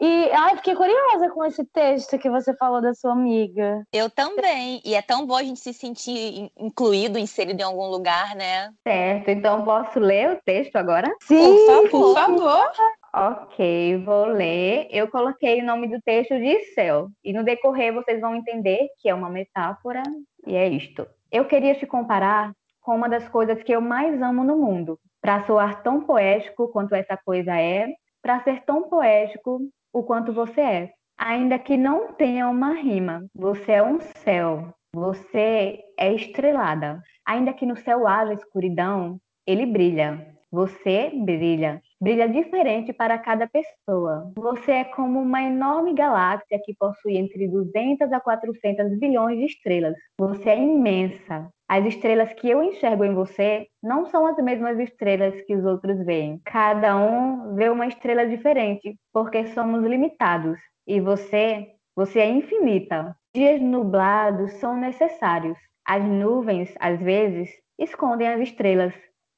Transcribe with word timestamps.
E 0.00 0.30
ai, 0.32 0.56
fiquei 0.56 0.74
curiosa 0.74 1.30
com 1.30 1.44
esse 1.44 1.64
texto 1.64 2.18
que 2.18 2.28
você 2.28 2.54
falou 2.56 2.80
da 2.80 2.92
sua 2.94 3.12
amiga. 3.12 3.84
Eu 3.92 4.10
também. 4.10 4.80
E 4.84 4.94
é 4.94 5.02
tão 5.02 5.26
bom 5.26 5.36
a 5.36 5.42
gente 5.42 5.60
se 5.60 5.72
sentir 5.72 6.50
incluído, 6.58 7.18
inserido 7.18 7.60
em 7.60 7.64
algum 7.64 7.86
lugar, 7.86 8.34
né? 8.34 8.72
Certo. 8.86 9.28
Então 9.28 9.64
posso 9.64 9.98
ler 10.00 10.32
o 10.32 10.40
texto 10.44 10.76
agora? 10.76 11.08
Sim, 11.22 11.66
por 11.90 12.14
favor. 12.14 12.14
Por 12.14 12.14
favor. 12.14 12.72
Ok, 13.14 14.02
vou 14.06 14.24
ler. 14.24 14.88
Eu 14.90 15.06
coloquei 15.10 15.60
o 15.60 15.66
nome 15.66 15.86
do 15.86 16.00
texto 16.00 16.34
de 16.34 16.60
céu. 16.74 17.08
E 17.22 17.32
no 17.32 17.44
decorrer 17.44 17.92
vocês 17.92 18.20
vão 18.20 18.34
entender 18.34 18.88
que 18.98 19.08
é 19.08 19.14
uma 19.14 19.28
metáfora 19.28 20.02
e 20.46 20.56
é 20.56 20.68
isto. 20.68 21.06
Eu 21.30 21.44
queria 21.44 21.74
te 21.74 21.86
comparar 21.86 22.52
com 22.80 22.96
uma 22.96 23.08
das 23.08 23.28
coisas 23.28 23.62
que 23.62 23.72
eu 23.72 23.80
mais 23.80 24.20
amo 24.20 24.44
no 24.44 24.56
mundo, 24.56 24.98
para 25.20 25.44
soar 25.46 25.82
tão 25.82 26.00
poético 26.02 26.68
quanto 26.68 26.94
essa 26.94 27.16
coisa 27.16 27.56
é, 27.56 27.94
para 28.20 28.42
ser 28.42 28.64
tão 28.64 28.88
poético 28.88 29.60
o 29.92 30.02
quanto 30.02 30.32
você 30.32 30.60
é. 30.60 30.92
Ainda 31.16 31.58
que 31.58 31.76
não 31.76 32.12
tenha 32.12 32.48
uma 32.48 32.74
rima, 32.74 33.24
você 33.34 33.72
é 33.72 33.82
um 33.82 34.00
céu, 34.00 34.74
você 34.92 35.80
é 35.98 36.12
estrelada. 36.12 37.00
Ainda 37.24 37.52
que 37.52 37.64
no 37.64 37.76
céu 37.76 38.06
haja 38.06 38.34
escuridão, 38.34 39.20
ele 39.46 39.64
brilha. 39.64 40.34
Você 40.50 41.10
brilha, 41.14 41.80
brilha 42.02 42.28
diferente 42.28 42.92
para 42.92 43.16
cada 43.16 43.46
pessoa. 43.46 44.32
Você 44.36 44.72
é 44.72 44.84
como 44.84 45.20
uma 45.20 45.40
enorme 45.40 45.94
galáxia 45.94 46.60
que 46.64 46.74
possui 46.74 47.16
entre 47.16 47.46
200 47.46 48.12
a 48.12 48.18
400 48.18 48.98
bilhões 48.98 49.38
de 49.38 49.44
estrelas. 49.44 49.94
Você 50.18 50.50
é 50.50 50.58
imensa. 50.58 51.48
As 51.68 51.86
estrelas 51.86 52.32
que 52.32 52.50
eu 52.50 52.60
enxergo 52.60 53.04
em 53.04 53.14
você 53.14 53.68
não 53.80 54.04
são 54.06 54.26
as 54.26 54.36
mesmas 54.38 54.80
estrelas 54.80 55.40
que 55.42 55.54
os 55.54 55.64
outros 55.64 56.04
veem. 56.04 56.40
Cada 56.44 56.96
um 56.96 57.54
vê 57.54 57.68
uma 57.68 57.86
estrela 57.86 58.26
diferente, 58.26 58.96
porque 59.12 59.46
somos 59.46 59.84
limitados. 59.84 60.58
E 60.84 61.00
você, 61.00 61.68
você 61.94 62.18
é 62.18 62.28
infinita. 62.28 63.16
Dias 63.32 63.60
nublados 63.60 64.54
são 64.54 64.76
necessários. 64.76 65.56
As 65.86 66.02
nuvens, 66.04 66.74
às 66.80 67.00
vezes, 67.00 67.48
escondem 67.78 68.26
as 68.26 68.40
estrelas 68.40 68.92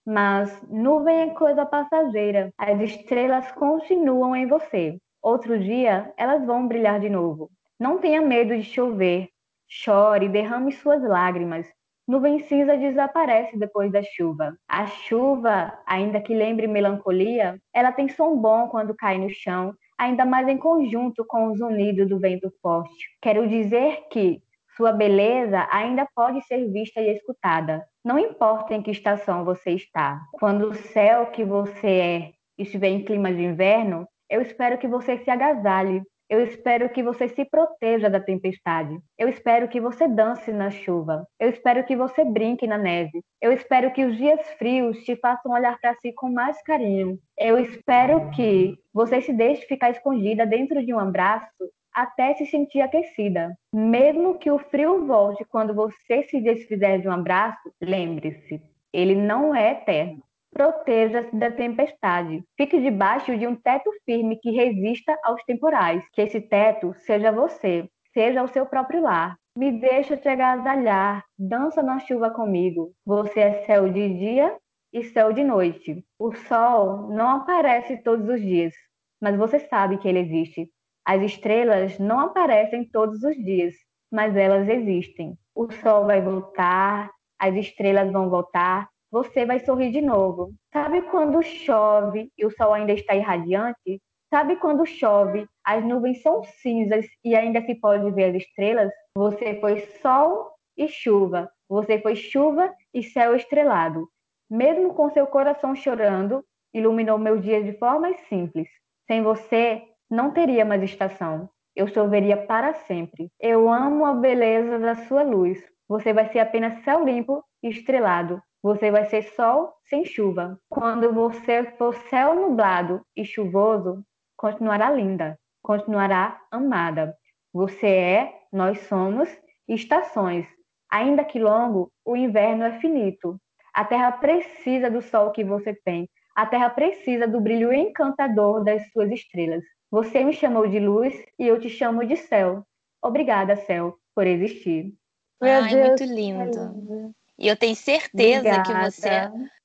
mas 0.06 0.62
nuvem 0.68 1.22
é 1.22 1.30
coisa 1.30 1.64
passageira. 1.64 2.52
As 2.58 2.80
estrelas 2.80 3.50
continuam 3.52 4.36
em 4.36 4.46
você. 4.46 4.98
Outro 5.22 5.58
dia, 5.58 6.12
elas 6.16 6.44
vão 6.44 6.68
brilhar 6.68 7.00
de 7.00 7.08
novo. 7.08 7.50
Não 7.80 7.98
tenha 7.98 8.20
medo 8.20 8.56
de 8.56 8.62
chover. 8.62 9.28
Chore, 9.66 10.28
derrame 10.28 10.72
suas 10.72 11.02
lágrimas. 11.02 11.66
Nuvem 12.06 12.38
cinza 12.40 12.76
desaparece 12.76 13.58
depois 13.58 13.90
da 13.90 14.02
chuva. 14.02 14.54
A 14.68 14.86
chuva, 14.86 15.72
ainda 15.86 16.20
que 16.20 16.34
lembre 16.34 16.66
melancolia, 16.66 17.58
ela 17.72 17.90
tem 17.90 18.08
som 18.08 18.36
bom 18.36 18.68
quando 18.68 18.94
cai 18.94 19.16
no 19.16 19.30
chão, 19.30 19.74
ainda 19.98 20.26
mais 20.26 20.46
em 20.46 20.58
conjunto 20.58 21.24
com 21.26 21.46
o 21.46 21.56
zunido 21.56 22.06
do 22.06 22.18
vento 22.18 22.52
forte. 22.60 23.08
Quero 23.22 23.48
dizer 23.48 24.06
que 24.10 24.42
sua 24.76 24.92
beleza 24.92 25.66
ainda 25.70 26.06
pode 26.14 26.40
ser 26.46 26.70
vista 26.70 27.00
e 27.00 27.10
escutada. 27.12 27.86
Não 28.04 28.18
importa 28.18 28.74
em 28.74 28.82
que 28.82 28.90
estação 28.90 29.44
você 29.44 29.70
está. 29.70 30.20
Quando 30.32 30.68
o 30.68 30.74
céu 30.74 31.26
que 31.26 31.44
você 31.44 31.88
é 31.88 32.32
estiver 32.58 32.88
em 32.88 33.04
clima 33.04 33.32
de 33.32 33.42
inverno, 33.42 34.06
eu 34.28 34.40
espero 34.40 34.78
que 34.78 34.88
você 34.88 35.18
se 35.18 35.30
agasalhe. 35.30 36.02
Eu 36.28 36.42
espero 36.42 36.88
que 36.88 37.02
você 37.02 37.28
se 37.28 37.44
proteja 37.44 38.08
da 38.08 38.18
tempestade. 38.18 38.98
Eu 39.18 39.28
espero 39.28 39.68
que 39.68 39.78
você 39.78 40.08
dance 40.08 40.50
na 40.50 40.70
chuva. 40.70 41.26
Eu 41.38 41.50
espero 41.50 41.84
que 41.84 41.94
você 41.94 42.24
brinque 42.24 42.66
na 42.66 42.78
neve. 42.78 43.22
Eu 43.40 43.52
espero 43.52 43.92
que 43.92 44.04
os 44.04 44.16
dias 44.16 44.40
frios 44.58 45.04
te 45.04 45.14
façam 45.16 45.52
olhar 45.52 45.78
para 45.78 45.94
si 45.96 46.12
com 46.14 46.30
mais 46.30 46.60
carinho. 46.62 47.18
Eu 47.38 47.58
espero 47.58 48.30
que 48.30 48.74
você 48.92 49.20
se 49.20 49.32
deixe 49.34 49.66
ficar 49.66 49.90
escondida 49.90 50.46
dentro 50.46 50.84
de 50.84 50.94
um 50.94 50.98
abraço 50.98 51.70
até 51.94 52.34
se 52.34 52.46
sentir 52.46 52.80
aquecida. 52.80 53.56
Mesmo 53.72 54.38
que 54.38 54.50
o 54.50 54.58
frio 54.58 55.06
volte 55.06 55.44
quando 55.44 55.74
você 55.74 56.22
se 56.24 56.40
desfizer 56.40 57.00
de 57.00 57.08
um 57.08 57.12
abraço, 57.12 57.72
lembre-se, 57.80 58.60
ele 58.92 59.14
não 59.14 59.54
é 59.54 59.72
eterno. 59.72 60.22
Proteja-se 60.52 61.34
da 61.34 61.50
tempestade. 61.50 62.44
Fique 62.56 62.80
debaixo 62.80 63.36
de 63.36 63.46
um 63.46 63.56
teto 63.56 63.90
firme 64.04 64.36
que 64.36 64.52
resista 64.52 65.18
aos 65.24 65.42
temporais. 65.44 66.08
Que 66.12 66.22
esse 66.22 66.40
teto 66.40 66.94
seja 66.98 67.32
você, 67.32 67.88
seja 68.12 68.42
o 68.42 68.48
seu 68.48 68.64
próprio 68.64 69.02
lar. 69.02 69.36
Me 69.56 69.72
deixa 69.72 70.16
te 70.16 70.28
agasalhar, 70.28 71.24
dança 71.38 71.82
na 71.82 71.98
chuva 71.98 72.30
comigo. 72.30 72.92
Você 73.04 73.40
é 73.40 73.64
céu 73.64 73.88
de 73.88 74.08
dia 74.16 74.56
e 74.92 75.02
céu 75.02 75.32
de 75.32 75.42
noite. 75.42 76.04
O 76.18 76.32
sol 76.32 77.08
não 77.08 77.28
aparece 77.30 77.96
todos 78.02 78.28
os 78.28 78.40
dias, 78.40 78.72
mas 79.20 79.36
você 79.36 79.58
sabe 79.58 79.98
que 79.98 80.06
ele 80.06 80.20
existe. 80.20 80.68
As 81.06 81.20
estrelas 81.22 81.98
não 81.98 82.18
aparecem 82.18 82.84
todos 82.84 83.22
os 83.22 83.36
dias, 83.36 83.74
mas 84.10 84.36
elas 84.36 84.68
existem. 84.68 85.36
O 85.54 85.70
sol 85.70 86.06
vai 86.06 86.22
voltar, 86.22 87.10
as 87.38 87.54
estrelas 87.54 88.10
vão 88.10 88.30
voltar, 88.30 88.88
você 89.10 89.44
vai 89.44 89.60
sorrir 89.60 89.90
de 89.90 90.00
novo. 90.00 90.52
Sabe 90.72 91.02
quando 91.02 91.42
chove 91.42 92.30
e 92.38 92.46
o 92.46 92.50
sol 92.50 92.72
ainda 92.72 92.92
está 92.92 93.14
irradiante? 93.14 94.00
Sabe 94.30 94.56
quando 94.56 94.86
chove, 94.86 95.46
as 95.64 95.84
nuvens 95.84 96.22
são 96.22 96.42
cinzas 96.42 97.06
e 97.22 97.36
ainda 97.36 97.60
se 97.60 97.74
pode 97.76 98.10
ver 98.10 98.30
as 98.30 98.42
estrelas? 98.42 98.90
Você 99.16 99.60
foi 99.60 99.80
sol 100.00 100.50
e 100.76 100.88
chuva, 100.88 101.48
você 101.68 102.00
foi 102.00 102.16
chuva 102.16 102.74
e 102.92 103.02
céu 103.02 103.36
estrelado. 103.36 104.08
Mesmo 104.50 104.94
com 104.94 105.10
seu 105.10 105.26
coração 105.26 105.76
chorando, 105.76 106.44
iluminou 106.72 107.18
meu 107.18 107.38
dia 107.38 107.62
de 107.62 107.78
forma 107.78 108.12
simples. 108.28 108.68
Sem 109.06 109.22
você, 109.22 109.82
não 110.14 110.30
teria 110.30 110.64
mais 110.64 110.82
estação. 110.82 111.50
Eu 111.74 111.88
choveria 111.88 112.36
para 112.36 112.72
sempre. 112.72 113.30
Eu 113.40 113.68
amo 113.68 114.06
a 114.06 114.14
beleza 114.14 114.78
da 114.78 114.94
sua 114.94 115.22
luz. 115.22 115.60
Você 115.88 116.12
vai 116.12 116.30
ser 116.30 116.38
apenas 116.38 116.84
céu 116.84 117.04
limpo 117.04 117.44
e 117.62 117.68
estrelado. 117.68 118.40
Você 118.62 118.90
vai 118.90 119.04
ser 119.06 119.22
sol 119.34 119.74
sem 119.90 120.04
chuva. 120.04 120.58
Quando 120.70 121.12
você 121.12 121.64
for 121.76 121.94
céu 122.08 122.34
nublado 122.34 123.02
e 123.16 123.24
chuvoso, 123.24 124.02
continuará 124.36 124.90
linda, 124.90 125.38
continuará 125.60 126.40
amada. 126.50 127.14
Você 127.52 127.88
é, 127.88 128.32
nós 128.52 128.78
somos, 128.86 129.28
estações. 129.68 130.46
Ainda 130.90 131.24
que 131.24 131.40
longo, 131.40 131.90
o 132.04 132.16
inverno 132.16 132.64
é 132.64 132.78
finito. 132.78 133.36
A 133.74 133.84
terra 133.84 134.12
precisa 134.12 134.88
do 134.88 135.02
sol 135.02 135.32
que 135.32 135.42
você 135.42 135.74
tem. 135.84 136.08
A 136.36 136.46
terra 136.46 136.70
precisa 136.70 137.26
do 137.26 137.40
brilho 137.40 137.72
encantador 137.72 138.64
das 138.64 138.90
suas 138.92 139.10
estrelas. 139.10 139.64
Você 139.94 140.24
me 140.24 140.32
chamou 140.32 140.66
de 140.66 140.80
luz 140.80 141.14
e 141.38 141.46
eu 141.46 141.60
te 141.60 141.68
chamo 141.68 142.04
de 142.04 142.16
céu. 142.16 142.66
Obrigada, 143.00 143.54
céu, 143.54 143.96
por 144.12 144.26
existir. 144.26 144.92
Meu 145.40 145.62
Ai, 145.62 145.72
Deus, 145.72 145.86
muito 145.86 146.04
lindo. 146.04 147.14
E 147.38 147.46
eu 147.46 147.56
tenho 147.56 147.76
certeza 147.76 148.38
Obrigada. 148.40 148.62
que 148.64 148.90
você 148.90 149.08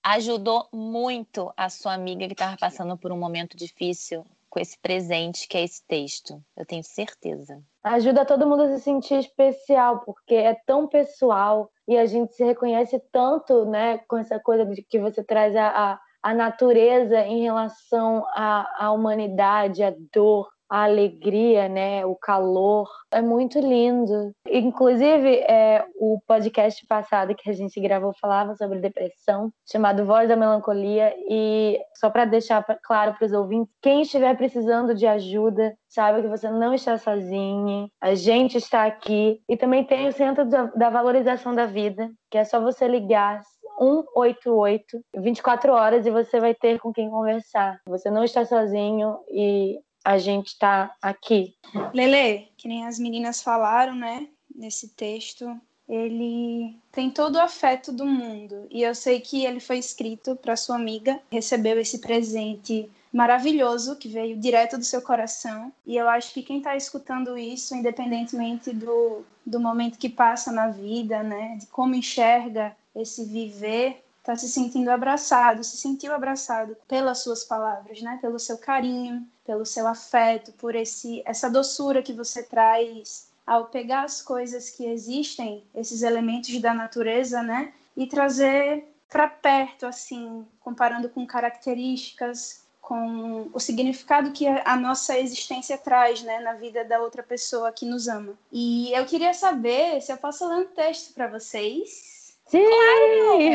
ajudou 0.04 0.68
muito 0.72 1.52
a 1.58 1.68
sua 1.68 1.96
amiga 1.96 2.28
que 2.28 2.34
estava 2.34 2.56
passando 2.58 2.96
por 2.96 3.12
um 3.12 3.18
momento 3.18 3.58
difícil 3.58 4.24
com 4.52 4.60
esse 4.60 4.78
presente 4.78 5.48
que 5.48 5.58
é 5.58 5.64
esse 5.64 5.84
texto. 5.88 6.40
Eu 6.56 6.64
tenho 6.64 6.84
certeza. 6.84 7.60
Ajuda 7.84 8.24
todo 8.24 8.46
mundo 8.46 8.62
a 8.62 8.78
se 8.78 8.84
sentir 8.84 9.16
especial, 9.16 10.02
porque 10.02 10.36
é 10.36 10.54
tão 10.64 10.88
pessoal 10.88 11.72
e 11.88 11.98
a 11.98 12.06
gente 12.06 12.36
se 12.36 12.44
reconhece 12.44 13.02
tanto, 13.12 13.66
né, 13.66 13.98
com 14.08 14.16
essa 14.16 14.40
coisa 14.40 14.64
de 14.64 14.84
que 14.84 15.00
você 15.00 15.24
traz 15.24 15.56
a, 15.56 15.70
a 15.70 16.00
a 16.22 16.34
natureza 16.34 17.20
em 17.22 17.42
relação 17.42 18.26
à, 18.36 18.86
à 18.86 18.92
humanidade, 18.92 19.84
à 19.84 19.94
dor, 20.14 20.50
a 20.70 20.84
alegria, 20.84 21.68
né, 21.68 22.06
o 22.06 22.16
calor. 22.16 22.88
É 23.12 23.22
muito 23.22 23.60
lindo. 23.60 24.32
Inclusive, 24.48 25.38
é, 25.40 25.84
o 25.96 26.22
podcast 26.28 26.86
passado 26.86 27.34
que 27.34 27.50
a 27.50 27.54
gente 27.54 27.82
gravou 27.82 28.14
falava 28.22 28.56
sobre 28.56 28.80
depressão, 28.80 29.52
chamado 29.70 30.06
Voz 30.06 30.30
da 30.30 30.36
Melancolia. 30.36 31.12
E 31.28 31.80
só 31.96 32.10
para 32.12 32.26
deixar 32.26 32.64
claro 32.84 33.16
para 33.16 33.26
os 33.26 33.34
ouvintes, 33.34 33.74
quem 33.82 34.04
estiver 34.04 34.38
precisando 34.38 34.94
de 34.94 35.08
ajuda, 35.08 35.74
saiba 35.88 36.22
que 36.22 36.28
você 36.28 36.52
não 36.52 36.74
está 36.74 37.00
sozinho. 37.00 37.90
A 38.00 38.14
gente 38.14 38.58
está 38.58 38.86
aqui. 38.86 39.42
E 39.50 39.58
também 39.58 39.84
tem 39.84 40.08
o 40.08 40.14
Centro 40.14 40.46
da 40.46 40.90
Valorização 40.92 41.56
da 41.56 41.66
Vida, 41.66 42.12
que 42.30 42.38
é 42.38 42.44
só 42.44 42.62
você 42.62 42.88
ligar 42.88 43.42
188, 43.80 45.04
24 45.16 45.72
horas 45.72 46.06
e 46.06 46.12
você 46.12 46.40
vai 46.40 46.54
ter 46.54 46.80
com 46.80 46.94
quem 46.94 47.10
conversar. 47.10 47.80
Você 47.88 48.12
não 48.12 48.24
está 48.24 48.46
sozinho 48.46 49.18
e 49.30 49.80
a 50.04 50.18
gente 50.18 50.48
está 50.48 50.94
aqui. 51.02 51.56
Lele, 51.94 52.50
que 52.58 52.68
nem 52.68 52.86
as 52.86 53.00
meninas 53.00 53.42
falaram, 53.42 53.96
né, 53.96 54.28
nesse 54.54 54.90
texto, 54.90 55.46
ele 55.88 56.78
tem 56.92 57.10
todo 57.10 57.36
o 57.36 57.42
afeto 57.42 57.92
do 57.92 58.06
mundo. 58.06 58.68
E 58.70 58.84
eu 58.84 58.94
sei 58.94 59.20
que 59.20 59.46
ele 59.46 59.60
foi 59.60 59.80
escrito 59.80 60.36
para 60.36 60.56
sua 60.56 60.76
amiga, 60.76 61.20
recebeu 61.32 61.80
esse 61.80 62.00
presente 62.00 62.90
maravilhoso 63.12 63.96
que 63.96 64.08
veio 64.08 64.38
direto 64.38 64.78
do 64.78 64.84
seu 64.84 65.02
coração. 65.02 65.72
E 65.86 65.98
eu 65.98 66.08
acho 66.08 66.32
que 66.32 66.44
quem 66.44 66.58
está 66.58 66.76
escutando 66.76 67.38
isso, 67.38 67.76
independentemente 67.76 68.72
do, 68.72 69.24
do 69.44 69.60
momento 69.60 69.98
que 69.98 70.10
passa 70.10 70.52
na 70.52 70.68
vida, 70.68 71.24
né, 71.24 71.58
de 71.60 71.66
como 71.68 71.96
enxerga 71.96 72.76
esse 72.96 73.26
viver, 73.26 74.04
está 74.20 74.36
se 74.36 74.48
sentindo 74.48 74.90
abraçado, 74.90 75.64
se 75.64 75.78
sentiu 75.78 76.14
abraçado 76.14 76.76
pelas 76.88 77.20
suas 77.20 77.44
palavras, 77.44 78.02
né? 78.02 78.20
Pelo 78.22 78.40
seu 78.40 78.58
carinho, 78.58 79.28
pelo 79.46 79.66
seu 79.66 79.88
afeto, 79.88 80.52
por 80.54 80.76
esse 80.76 81.24
essa 81.26 81.50
doçura 81.50 82.04
que 82.04 82.14
você 82.14 82.44
traz 82.44 83.30
ao 83.46 83.66
pegar 83.66 84.04
as 84.04 84.22
coisas 84.22 84.70
que 84.70 84.86
existem, 84.86 85.64
esses 85.74 86.04
elementos 86.04 86.60
da 86.62 86.74
natureza, 86.74 87.42
né? 87.42 87.74
E 87.98 88.06
trazer 88.06 88.88
para 89.10 89.28
perto, 89.28 89.88
assim, 89.88 90.46
comparando 90.60 91.10
com 91.10 91.26
características, 91.26 92.62
com 92.80 93.50
o 93.52 93.60
significado 93.60 94.32
que 94.32 94.48
a 94.48 94.76
nossa 94.76 95.18
existência 95.18 95.78
traz, 95.78 96.22
né, 96.22 96.40
na 96.40 96.54
vida 96.54 96.86
da 96.86 97.00
outra 97.00 97.24
pessoa 97.24 97.72
que 97.72 97.86
nos 97.86 98.08
ama. 98.08 98.34
E 98.52 98.92
eu 98.94 99.06
queria 99.06 99.34
saber 99.34 100.02
se 100.02 100.12
eu 100.12 100.18
posso 100.18 100.48
ler 100.48 100.58
um 100.58 100.68
texto 100.68 101.14
para 101.14 101.28
vocês 101.28 102.19
Sim! 102.50 102.66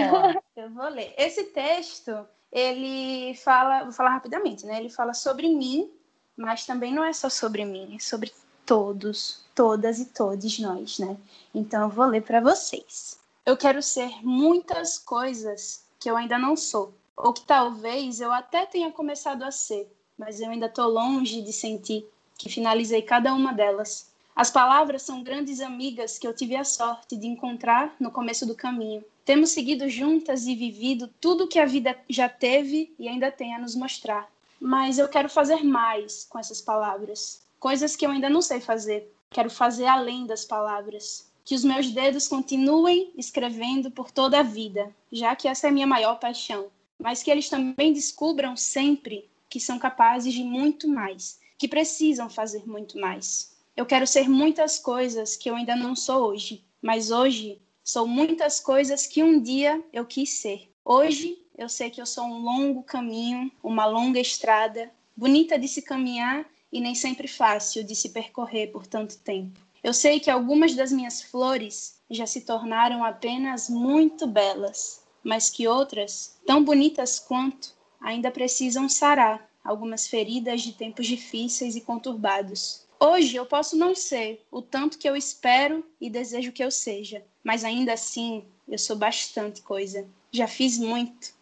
Claro! 0.08 0.42
Eu 0.56 0.70
vou 0.70 0.88
ler. 0.88 1.12
Esse 1.18 1.44
texto, 1.44 2.26
ele 2.50 3.34
fala, 3.34 3.82
vou 3.82 3.92
falar 3.92 4.10
rapidamente, 4.10 4.64
né? 4.64 4.78
Ele 4.78 4.88
fala 4.88 5.12
sobre 5.12 5.48
mim, 5.48 5.90
mas 6.36 6.64
também 6.64 6.94
não 6.94 7.04
é 7.04 7.12
só 7.12 7.28
sobre 7.28 7.64
mim, 7.64 7.96
é 7.96 7.98
sobre 7.98 8.32
todos, 8.64 9.44
todas 9.54 9.98
e 9.98 10.06
todos 10.06 10.58
nós, 10.60 10.98
né? 10.98 11.16
Então 11.52 11.82
eu 11.82 11.88
vou 11.88 12.06
ler 12.06 12.22
para 12.22 12.40
vocês. 12.40 13.18
Eu 13.44 13.56
quero 13.56 13.82
ser 13.82 14.24
muitas 14.24 14.98
coisas 14.98 15.84
que 15.98 16.08
eu 16.08 16.16
ainda 16.16 16.38
não 16.38 16.56
sou, 16.56 16.94
ou 17.16 17.32
que 17.32 17.44
talvez 17.44 18.20
eu 18.20 18.32
até 18.32 18.64
tenha 18.64 18.90
começado 18.92 19.42
a 19.42 19.50
ser, 19.50 19.90
mas 20.16 20.40
eu 20.40 20.50
ainda 20.50 20.66
estou 20.66 20.88
longe 20.88 21.42
de 21.42 21.52
sentir 21.52 22.08
que 22.38 22.48
finalizei 22.48 23.02
cada 23.02 23.34
uma 23.34 23.52
delas. 23.52 24.12
As 24.36 24.50
palavras 24.50 25.02
são 25.02 25.22
grandes 25.22 25.60
amigas 25.60 26.18
que 26.18 26.26
eu 26.26 26.34
tive 26.34 26.56
a 26.56 26.64
sorte 26.64 27.16
de 27.16 27.24
encontrar 27.24 27.94
no 28.00 28.10
começo 28.10 28.44
do 28.44 28.54
caminho. 28.56 29.04
Temos 29.24 29.50
seguido 29.50 29.88
juntas 29.88 30.44
e 30.48 30.56
vivido 30.56 31.08
tudo 31.20 31.46
que 31.46 31.60
a 31.60 31.64
vida 31.64 31.96
já 32.10 32.28
teve 32.28 32.92
e 32.98 33.06
ainda 33.06 33.30
tem 33.30 33.54
a 33.54 33.60
nos 33.60 33.76
mostrar. 33.76 34.28
Mas 34.60 34.98
eu 34.98 35.08
quero 35.08 35.28
fazer 35.28 35.62
mais 35.62 36.26
com 36.28 36.36
essas 36.36 36.60
palavras, 36.60 37.42
coisas 37.60 37.94
que 37.94 38.04
eu 38.04 38.10
ainda 38.10 38.28
não 38.28 38.42
sei 38.42 38.60
fazer. 38.60 39.08
Quero 39.30 39.48
fazer 39.48 39.86
além 39.86 40.26
das 40.26 40.44
palavras. 40.44 41.30
Que 41.44 41.54
os 41.54 41.62
meus 41.62 41.92
dedos 41.92 42.26
continuem 42.26 43.12
escrevendo 43.16 43.88
por 43.88 44.10
toda 44.10 44.40
a 44.40 44.42
vida, 44.42 44.92
já 45.12 45.36
que 45.36 45.46
essa 45.46 45.68
é 45.68 45.70
a 45.70 45.72
minha 45.72 45.86
maior 45.86 46.18
paixão. 46.18 46.66
Mas 46.98 47.22
que 47.22 47.30
eles 47.30 47.48
também 47.48 47.92
descubram 47.92 48.56
sempre 48.56 49.30
que 49.48 49.60
são 49.60 49.78
capazes 49.78 50.34
de 50.34 50.42
muito 50.42 50.88
mais, 50.88 51.38
que 51.56 51.68
precisam 51.68 52.28
fazer 52.28 52.66
muito 52.66 52.98
mais. 52.98 53.53
Eu 53.76 53.84
quero 53.84 54.06
ser 54.06 54.28
muitas 54.28 54.78
coisas 54.78 55.36
que 55.36 55.50
eu 55.50 55.56
ainda 55.56 55.74
não 55.74 55.96
sou 55.96 56.28
hoje, 56.28 56.64
mas 56.80 57.10
hoje 57.10 57.60
sou 57.82 58.06
muitas 58.06 58.60
coisas 58.60 59.04
que 59.04 59.20
um 59.20 59.42
dia 59.42 59.82
eu 59.92 60.06
quis 60.06 60.30
ser. 60.30 60.70
Hoje 60.84 61.38
eu 61.58 61.68
sei 61.68 61.90
que 61.90 62.00
eu 62.00 62.06
sou 62.06 62.24
um 62.24 62.38
longo 62.38 62.84
caminho, 62.84 63.50
uma 63.62 63.84
longa 63.84 64.20
estrada, 64.20 64.92
bonita 65.16 65.58
de 65.58 65.66
se 65.66 65.82
caminhar 65.82 66.46
e 66.70 66.80
nem 66.80 66.94
sempre 66.94 67.26
fácil 67.26 67.82
de 67.82 67.96
se 67.96 68.10
percorrer 68.10 68.68
por 68.68 68.86
tanto 68.86 69.18
tempo. 69.18 69.58
Eu 69.82 69.92
sei 69.92 70.20
que 70.20 70.30
algumas 70.30 70.74
das 70.76 70.92
minhas 70.92 71.20
flores 71.20 72.00
já 72.08 72.26
se 72.26 72.42
tornaram 72.42 73.04
apenas 73.04 73.68
muito 73.68 74.24
belas, 74.24 75.02
mas 75.22 75.50
que 75.50 75.66
outras, 75.66 76.38
tão 76.46 76.62
bonitas 76.62 77.18
quanto, 77.18 77.74
ainda 78.00 78.30
precisam 78.30 78.88
sarar 78.88 79.50
algumas 79.64 80.06
feridas 80.06 80.62
de 80.62 80.72
tempos 80.72 81.06
difíceis 81.06 81.74
e 81.74 81.80
conturbados. 81.80 82.83
Hoje 82.98 83.36
eu 83.36 83.44
posso 83.44 83.76
não 83.76 83.94
ser 83.94 84.44
o 84.50 84.62
tanto 84.62 84.98
que 84.98 85.08
eu 85.08 85.16
espero 85.16 85.84
e 86.00 86.08
desejo 86.08 86.52
que 86.52 86.62
eu 86.62 86.70
seja, 86.70 87.24
mas 87.42 87.64
ainda 87.64 87.92
assim 87.92 88.44
eu 88.68 88.78
sou 88.78 88.96
bastante 88.96 89.62
coisa. 89.62 90.06
Já 90.30 90.46
fiz 90.46 90.78
muito. 90.78 91.34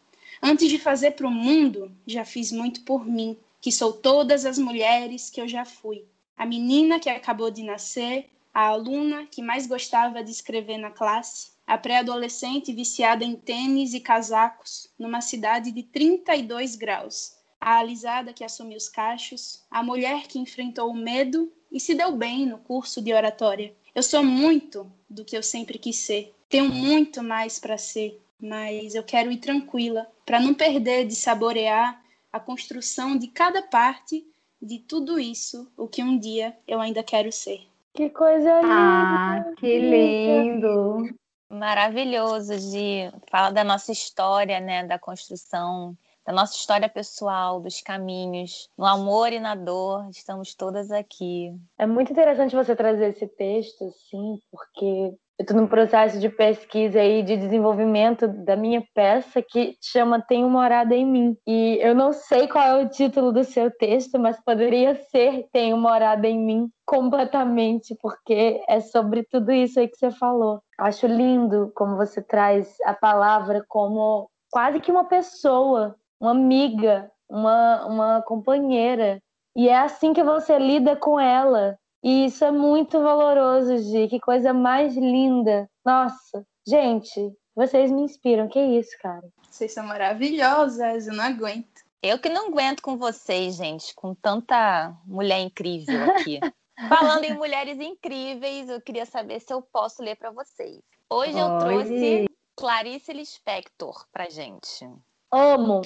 Antes 0.42 0.68
de 0.68 0.78
fazer 0.78 1.12
para 1.12 1.26
o 1.26 1.30
mundo, 1.30 1.94
já 2.06 2.24
fiz 2.24 2.50
muito 2.50 2.82
por 2.82 3.06
mim, 3.06 3.36
que 3.60 3.70
sou 3.70 3.92
todas 3.92 4.44
as 4.44 4.58
mulheres 4.58 5.30
que 5.30 5.40
eu 5.40 5.46
já 5.46 5.64
fui. 5.64 6.04
A 6.36 6.44
menina 6.44 6.98
que 6.98 7.08
acabou 7.08 7.50
de 7.50 7.62
nascer, 7.62 8.28
a 8.52 8.66
aluna 8.66 9.26
que 9.26 9.40
mais 9.40 9.66
gostava 9.66 10.22
de 10.24 10.30
escrever 10.30 10.78
na 10.78 10.90
classe, 10.90 11.52
a 11.66 11.78
pré-adolescente 11.78 12.72
viciada 12.72 13.24
em 13.24 13.36
tênis 13.36 13.94
e 13.94 14.00
casacos 14.00 14.88
numa 14.98 15.20
cidade 15.20 15.70
de 15.70 15.82
32 15.84 16.74
graus, 16.74 17.36
a 17.62 17.78
alisada 17.78 18.32
que 18.32 18.42
assumiu 18.42 18.76
os 18.76 18.88
cachos, 18.88 19.64
a 19.70 19.84
mulher 19.84 20.26
que 20.26 20.36
enfrentou 20.36 20.90
o 20.90 20.94
medo 20.94 21.52
e 21.70 21.78
se 21.78 21.94
deu 21.94 22.10
bem 22.10 22.44
no 22.44 22.58
curso 22.58 23.00
de 23.00 23.14
oratória. 23.14 23.72
Eu 23.94 24.02
sou 24.02 24.24
muito 24.24 24.92
do 25.08 25.24
que 25.24 25.36
eu 25.36 25.44
sempre 25.44 25.78
quis 25.78 25.96
ser. 25.96 26.34
Tenho 26.48 26.68
muito 26.68 27.22
mais 27.22 27.60
para 27.60 27.78
ser, 27.78 28.20
mas 28.40 28.96
eu 28.96 29.04
quero 29.04 29.30
ir 29.30 29.36
tranquila, 29.36 30.10
para 30.26 30.40
não 30.40 30.52
perder 30.52 31.06
de 31.06 31.14
saborear 31.14 32.02
a 32.32 32.40
construção 32.40 33.16
de 33.16 33.28
cada 33.28 33.62
parte 33.62 34.26
de 34.60 34.80
tudo 34.80 35.20
isso, 35.20 35.70
o 35.76 35.86
que 35.86 36.02
um 36.02 36.18
dia 36.18 36.56
eu 36.66 36.80
ainda 36.80 37.02
quero 37.04 37.30
ser. 37.30 37.60
Que 37.94 38.10
coisa 38.10 38.60
linda! 38.60 38.74
Ah, 38.74 39.44
que 39.56 39.78
lindo! 39.78 41.14
Maravilhoso 41.48 42.58
de 42.58 43.12
falar 43.30 43.50
da 43.50 43.62
nossa 43.62 43.92
história, 43.92 44.58
né, 44.58 44.84
da 44.84 44.98
construção 44.98 45.96
da 46.26 46.32
nossa 46.32 46.54
história 46.54 46.88
pessoal, 46.88 47.60
dos 47.60 47.80
caminhos, 47.80 48.68
no 48.78 48.86
amor 48.86 49.32
e 49.32 49.40
na 49.40 49.54
dor, 49.54 50.08
estamos 50.10 50.54
todas 50.54 50.90
aqui. 50.90 51.54
É 51.78 51.86
muito 51.86 52.12
interessante 52.12 52.54
você 52.54 52.76
trazer 52.76 53.10
esse 53.10 53.26
texto, 53.26 53.90
sim, 54.08 54.38
porque 54.50 55.16
eu 55.38 55.44
estou 55.44 55.56
num 55.56 55.66
processo 55.66 56.20
de 56.20 56.28
pesquisa 56.28 57.02
e 57.02 57.22
de 57.22 57.36
desenvolvimento 57.36 58.28
da 58.28 58.54
minha 58.54 58.84
peça 58.94 59.42
que 59.42 59.76
chama 59.80 60.20
Tenho 60.20 60.48
Morada 60.48 60.94
em 60.94 61.04
Mim. 61.04 61.36
E 61.46 61.78
eu 61.80 61.94
não 61.94 62.12
sei 62.12 62.46
qual 62.46 62.64
é 62.64 62.84
o 62.84 62.88
título 62.88 63.32
do 63.32 63.42
seu 63.42 63.70
texto, 63.70 64.18
mas 64.18 64.38
poderia 64.44 64.94
ser 65.10 65.48
Tenho 65.52 65.76
Morada 65.76 66.28
em 66.28 66.38
Mim 66.38 66.70
completamente, 66.86 67.96
porque 68.00 68.62
é 68.68 68.80
sobre 68.80 69.24
tudo 69.24 69.50
isso 69.50 69.80
aí 69.80 69.88
que 69.88 69.96
você 69.96 70.10
falou. 70.12 70.62
Acho 70.78 71.06
lindo 71.06 71.72
como 71.74 71.96
você 71.96 72.22
traz 72.22 72.76
a 72.84 72.94
palavra 72.94 73.64
como 73.66 74.30
quase 74.50 74.80
que 74.80 74.92
uma 74.92 75.04
pessoa 75.04 75.96
uma 76.22 76.30
amiga, 76.30 77.10
uma, 77.28 77.84
uma 77.86 78.22
companheira. 78.22 79.20
E 79.56 79.68
é 79.68 79.76
assim 79.76 80.12
que 80.14 80.22
você 80.22 80.56
lida 80.56 80.94
com 80.94 81.18
ela. 81.18 81.76
E 82.02 82.26
isso 82.26 82.44
é 82.44 82.50
muito 82.52 83.02
valoroso, 83.02 83.76
Gi. 83.78 84.06
Que 84.08 84.20
coisa 84.20 84.52
mais 84.52 84.96
linda. 84.96 85.68
Nossa, 85.84 86.46
gente, 86.66 87.32
vocês 87.56 87.90
me 87.90 88.02
inspiram. 88.02 88.48
Que 88.48 88.60
isso, 88.60 88.96
cara? 89.02 89.28
Vocês 89.50 89.74
são 89.74 89.84
maravilhosas, 89.84 91.08
eu 91.08 91.14
não 91.14 91.24
aguento. 91.24 91.82
Eu 92.00 92.18
que 92.18 92.28
não 92.28 92.48
aguento 92.48 92.82
com 92.82 92.96
vocês, 92.96 93.56
gente, 93.56 93.94
com 93.94 94.14
tanta 94.14 94.96
mulher 95.04 95.40
incrível 95.40 96.12
aqui. 96.12 96.38
Falando 96.88 97.24
em 97.24 97.34
mulheres 97.34 97.78
incríveis, 97.78 98.68
eu 98.68 98.80
queria 98.80 99.06
saber 99.06 99.40
se 99.40 99.52
eu 99.52 99.60
posso 99.60 100.02
ler 100.02 100.16
para 100.16 100.30
vocês. 100.30 100.80
Hoje 101.08 101.38
eu 101.38 101.58
trouxe 101.58 102.26
Clarice 102.56 103.12
Lispector 103.12 104.04
pra 104.12 104.28
gente. 104.30 104.88
Amo. 105.30 105.82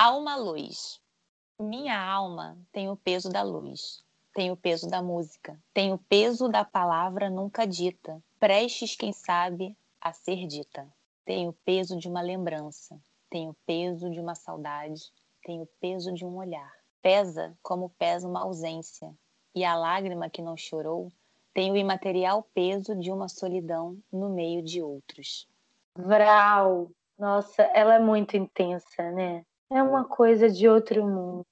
Alma 0.00 0.36
luz. 0.36 1.00
Minha 1.58 2.00
alma 2.00 2.56
tem 2.70 2.88
o 2.88 2.96
peso 2.96 3.28
da 3.28 3.42
luz, 3.42 4.04
tem 4.32 4.52
o 4.52 4.56
peso 4.56 4.88
da 4.88 5.02
música, 5.02 5.60
tem 5.74 5.92
o 5.92 5.98
peso 5.98 6.48
da 6.48 6.64
palavra 6.64 7.28
nunca 7.28 7.66
dita, 7.66 8.22
prestes, 8.38 8.94
quem 8.94 9.12
sabe, 9.12 9.76
a 10.00 10.12
ser 10.12 10.46
dita. 10.46 10.86
Tem 11.24 11.48
o 11.48 11.52
peso 11.52 11.98
de 11.98 12.06
uma 12.06 12.20
lembrança, 12.20 12.96
tem 13.28 13.48
o 13.48 13.56
peso 13.66 14.08
de 14.08 14.20
uma 14.20 14.36
saudade, 14.36 15.02
tem 15.42 15.60
o 15.60 15.68
peso 15.80 16.14
de 16.14 16.24
um 16.24 16.36
olhar. 16.36 16.72
Pesa 17.02 17.58
como 17.60 17.90
pesa 17.90 18.28
uma 18.28 18.44
ausência, 18.44 19.12
e 19.52 19.64
a 19.64 19.74
lágrima 19.74 20.30
que 20.30 20.40
não 20.40 20.56
chorou 20.56 21.10
tem 21.52 21.72
o 21.72 21.76
imaterial 21.76 22.44
peso 22.54 22.94
de 22.94 23.10
uma 23.10 23.28
solidão 23.28 23.98
no 24.12 24.28
meio 24.28 24.62
de 24.62 24.80
outros. 24.80 25.48
Vral! 25.96 26.88
Nossa, 27.18 27.64
ela 27.74 27.96
é 27.96 27.98
muito 27.98 28.36
intensa, 28.36 29.10
né? 29.10 29.44
É 29.70 29.82
uma 29.82 30.04
coisa 30.04 30.48
de 30.48 30.68
outro 30.68 31.04
mundo. 31.04 31.44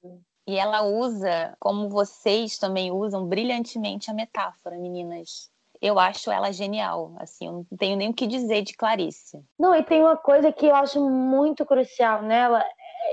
E 0.47 0.57
ela 0.57 0.83
usa, 0.83 1.57
como 1.59 1.89
vocês 1.89 2.57
também 2.57 2.93
usam, 2.93 3.27
brilhantemente 3.27 4.11
a 4.11 4.15
metáfora, 4.15 4.79
meninas. 4.79 5.51
Eu 5.83 5.99
acho 5.99 6.31
ela 6.31 6.53
genial, 6.53 7.15
assim, 7.19 7.47
eu 7.47 7.53
não 7.53 7.65
tenho 7.79 7.97
nem 7.97 8.09
o 8.09 8.15
que 8.15 8.27
dizer 8.27 8.63
de 8.63 8.75
Clarice. 8.75 9.45
Não, 9.59 9.75
e 9.75 9.83
tem 9.83 10.01
uma 10.01 10.17
coisa 10.17 10.51
que 10.53 10.67
eu 10.67 10.75
acho 10.75 11.01
muito 11.01 11.67
crucial 11.67 12.23
nela 12.23 12.65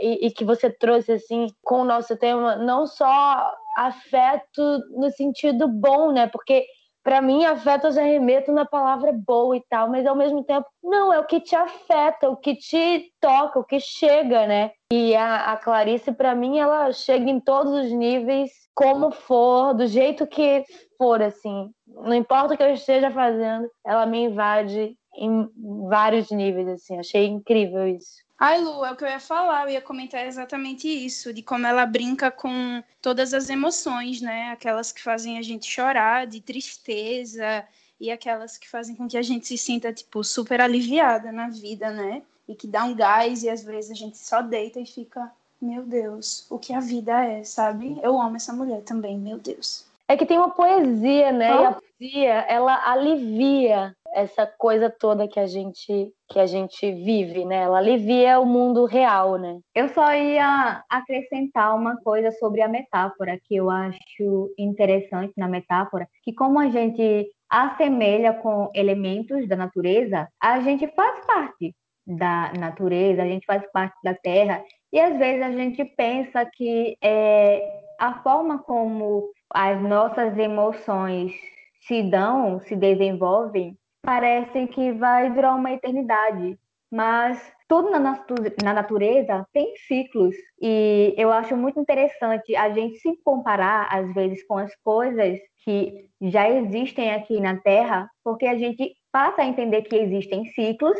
e, 0.01 0.27
e 0.27 0.31
que 0.31 0.45
você 0.45 0.69
trouxe, 0.69 1.11
assim, 1.13 1.47
com 1.61 1.81
o 1.81 1.85
nosso 1.85 2.15
tema, 2.15 2.55
não 2.55 2.87
só 2.87 3.53
afeto 3.75 4.79
no 4.91 5.11
sentido 5.11 5.67
bom, 5.67 6.11
né? 6.11 6.27
Porque 6.27 6.65
para 7.03 7.21
mim, 7.21 7.43
afeto 7.43 7.87
eu 7.87 7.91
já 7.91 8.01
remeto 8.01 8.51
na 8.53 8.65
palavra 8.65 9.11
boa 9.11 9.57
e 9.57 9.61
tal, 9.69 9.89
mas 9.89 10.05
ao 10.05 10.15
mesmo 10.15 10.41
tempo, 10.43 10.65
não, 10.81 11.11
é 11.11 11.19
o 11.19 11.25
que 11.25 11.41
te 11.41 11.53
afeta, 11.53 12.29
o 12.29 12.37
que 12.37 12.55
te 12.55 13.11
toca, 13.19 13.59
o 13.59 13.63
que 13.63 13.77
chega, 13.77 14.47
né? 14.47 14.71
E 14.95 15.15
a, 15.15 15.53
a 15.53 15.57
Clarice, 15.57 16.11
para 16.11 16.35
mim, 16.35 16.59
ela 16.59 16.91
chega 16.91 17.27
em 17.27 17.39
todos 17.39 17.73
os 17.73 17.91
níveis, 17.91 18.51
como 18.75 19.09
for, 19.09 19.73
do 19.73 19.87
jeito 19.87 20.27
que 20.27 20.63
for, 20.99 21.19
assim. 21.19 21.71
Não 21.87 22.13
importa 22.13 22.53
o 22.53 22.57
que 22.57 22.61
eu 22.61 22.71
esteja 22.71 23.09
fazendo, 23.09 23.67
ela 23.83 24.05
me 24.05 24.25
invade 24.25 24.95
em 25.17 25.49
vários 25.89 26.29
níveis, 26.29 26.67
assim. 26.67 26.99
Achei 26.99 27.25
incrível 27.25 27.87
isso. 27.87 28.21
Ai, 28.39 28.61
Lu, 28.61 28.85
é 28.85 28.91
o 28.91 28.95
que 28.95 29.03
eu 29.03 29.07
ia 29.07 29.19
falar, 29.19 29.63
eu 29.63 29.69
ia 29.69 29.81
comentar 29.81 30.27
exatamente 30.27 30.87
isso, 30.87 31.33
de 31.33 31.41
como 31.41 31.65
ela 31.65 31.87
brinca 31.87 32.29
com 32.29 32.83
todas 33.01 33.33
as 33.33 33.49
emoções, 33.49 34.21
né? 34.21 34.51
Aquelas 34.51 34.91
que 34.91 35.01
fazem 35.01 35.39
a 35.39 35.41
gente 35.41 35.65
chorar, 35.65 36.27
de 36.27 36.39
tristeza, 36.39 37.67
e 37.99 38.11
aquelas 38.11 38.59
que 38.59 38.69
fazem 38.69 38.95
com 38.95 39.07
que 39.07 39.17
a 39.17 39.23
gente 39.23 39.47
se 39.47 39.57
sinta, 39.57 39.91
tipo, 39.91 40.23
super 40.23 40.61
aliviada 40.61 41.31
na 41.31 41.49
vida, 41.49 41.89
né? 41.89 42.21
E 42.47 42.55
que 42.55 42.67
dá 42.67 42.83
um 42.83 42.95
gás, 42.95 43.43
e 43.43 43.49
às 43.49 43.63
vezes 43.63 43.91
a 43.91 43.95
gente 43.95 44.17
só 44.17 44.41
deita 44.41 44.79
e 44.79 44.85
fica, 44.85 45.31
meu 45.61 45.83
Deus, 45.83 46.45
o 46.49 46.59
que 46.59 46.73
a 46.73 46.79
vida 46.79 47.23
é, 47.25 47.43
sabe? 47.43 47.97
Eu 48.03 48.21
amo 48.21 48.35
essa 48.35 48.51
mulher 48.51 48.81
também, 48.81 49.17
meu 49.17 49.37
Deus. 49.37 49.85
É 50.07 50.17
que 50.17 50.25
tem 50.25 50.37
uma 50.37 50.49
poesia, 50.49 51.31
né? 51.31 51.55
Oh. 51.55 51.61
E 51.61 51.65
a 51.65 51.71
poesia, 51.71 52.33
ela 52.49 52.91
alivia 52.91 53.95
essa 54.13 54.45
coisa 54.45 54.89
toda 54.89 55.27
que 55.27 55.39
a 55.39 55.47
gente 55.47 56.13
que 56.29 56.39
a 56.39 56.45
gente 56.45 56.91
vive, 56.91 57.45
né? 57.45 57.63
Ela 57.63 57.77
alivia 57.77 58.39
o 58.39 58.45
mundo 58.45 58.85
real, 58.85 59.37
né? 59.37 59.59
Eu 59.73 59.87
só 59.89 60.13
ia 60.13 60.83
acrescentar 60.89 61.75
uma 61.75 61.95
coisa 61.97 62.31
sobre 62.31 62.61
a 62.61 62.67
metáfora 62.67 63.39
que 63.43 63.55
eu 63.55 63.69
acho 63.69 64.53
interessante 64.57 65.33
na 65.37 65.47
metáfora, 65.47 66.07
que 66.23 66.33
como 66.33 66.59
a 66.59 66.69
gente 66.69 67.27
assemelha 67.49 68.33
com 68.33 68.71
elementos 68.73 69.47
da 69.47 69.55
natureza, 69.55 70.27
a 70.39 70.59
gente 70.59 70.87
faz 70.87 71.25
parte 71.25 71.73
da 72.05 72.51
natureza, 72.59 73.23
a 73.23 73.27
gente 73.27 73.45
faz 73.45 73.63
parte 73.71 73.95
da 74.03 74.13
terra 74.13 74.63
e 74.91 74.99
às 74.99 75.17
vezes 75.17 75.41
a 75.41 75.51
gente 75.51 75.83
pensa 75.83 76.45
que 76.45 76.97
é, 77.01 77.81
a 77.99 78.21
forma 78.21 78.59
como 78.59 79.29
as 79.49 79.81
nossas 79.81 80.37
emoções 80.37 81.33
se 81.81 82.03
dão, 82.03 82.59
se 82.61 82.75
desenvolvem, 82.75 83.77
parece 84.01 84.67
que 84.67 84.91
vai 84.91 85.31
durar 85.31 85.55
uma 85.55 85.71
eternidade, 85.71 86.57
mas 86.91 87.53
tudo 87.67 87.89
na, 87.89 87.99
natu 87.99 88.35
na 88.63 88.73
natureza 88.73 89.47
tem 89.51 89.73
ciclos 89.87 90.35
e 90.61 91.15
eu 91.17 91.31
acho 91.31 91.57
muito 91.57 91.79
interessante 91.79 92.55
a 92.55 92.69
gente 92.69 92.97
se 92.99 93.17
comparar 93.23 93.87
às 93.89 94.13
vezes 94.13 94.45
com 94.45 94.57
as 94.57 94.75
coisas 94.83 95.39
que 95.63 96.07
já 96.21 96.49
existem 96.49 97.11
aqui 97.13 97.39
na 97.39 97.57
Terra, 97.57 98.09
porque 98.23 98.45
a 98.45 98.55
gente 98.57 98.93
passa 99.11 99.41
a 99.41 99.45
entender 99.45 99.81
que 99.83 99.95
existem 99.95 100.45
ciclos 100.47 100.97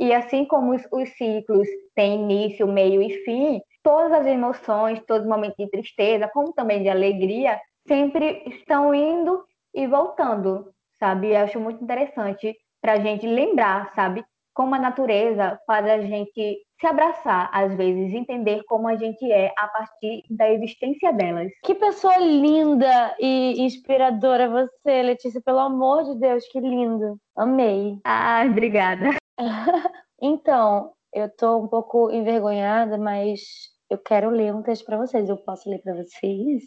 e 0.00 0.12
assim 0.12 0.44
como 0.44 0.74
os, 0.74 0.82
os 0.90 1.08
ciclos 1.10 1.68
têm 1.94 2.22
início, 2.22 2.66
meio 2.66 3.00
e 3.00 3.10
fim, 3.24 3.60
todas 3.82 4.12
as 4.12 4.26
emoções, 4.26 5.00
todos 5.06 5.22
os 5.22 5.28
momentos 5.28 5.56
de 5.58 5.70
tristeza, 5.70 6.28
como 6.32 6.52
também 6.52 6.82
de 6.82 6.88
alegria, 6.88 7.60
sempre 7.86 8.42
estão 8.46 8.92
indo 8.94 9.44
e 9.74 9.86
voltando 9.86 10.72
sabe? 11.00 11.30
Eu 11.30 11.38
acho 11.38 11.58
muito 11.58 11.82
interessante 11.82 12.54
para 12.80 12.92
a 12.92 13.00
gente 13.00 13.26
lembrar, 13.26 13.92
sabe? 13.94 14.22
Como 14.54 14.74
a 14.74 14.78
natureza 14.78 15.58
faz 15.66 15.86
a 15.86 16.00
gente 16.02 16.58
se 16.78 16.86
abraçar, 16.86 17.50
às 17.52 17.74
vezes, 17.76 18.14
entender 18.14 18.62
como 18.66 18.88
a 18.88 18.96
gente 18.96 19.30
é 19.30 19.52
a 19.56 19.68
partir 19.68 20.22
da 20.30 20.50
existência 20.50 21.12
delas. 21.12 21.50
Que 21.64 21.74
pessoa 21.74 22.16
linda 22.18 23.14
e 23.18 23.62
inspiradora 23.62 24.48
você, 24.48 25.02
Letícia, 25.02 25.40
pelo 25.44 25.58
amor 25.58 26.04
de 26.04 26.18
Deus, 26.18 26.44
que 26.50 26.60
lindo. 26.60 27.16
Amei. 27.36 27.98
Ah, 28.04 28.44
obrigada. 28.46 29.19
então, 30.20 30.92
eu 31.12 31.28
tô 31.28 31.58
um 31.58 31.68
pouco 31.68 32.10
envergonhada, 32.10 32.96
mas 32.98 33.40
eu 33.88 33.98
quero 33.98 34.30
ler 34.30 34.54
um 34.54 34.62
texto 34.62 34.84
para 34.84 34.98
vocês. 34.98 35.28
Eu 35.28 35.36
posso 35.36 35.68
ler 35.68 35.80
para 35.82 35.94
vocês? 35.94 36.62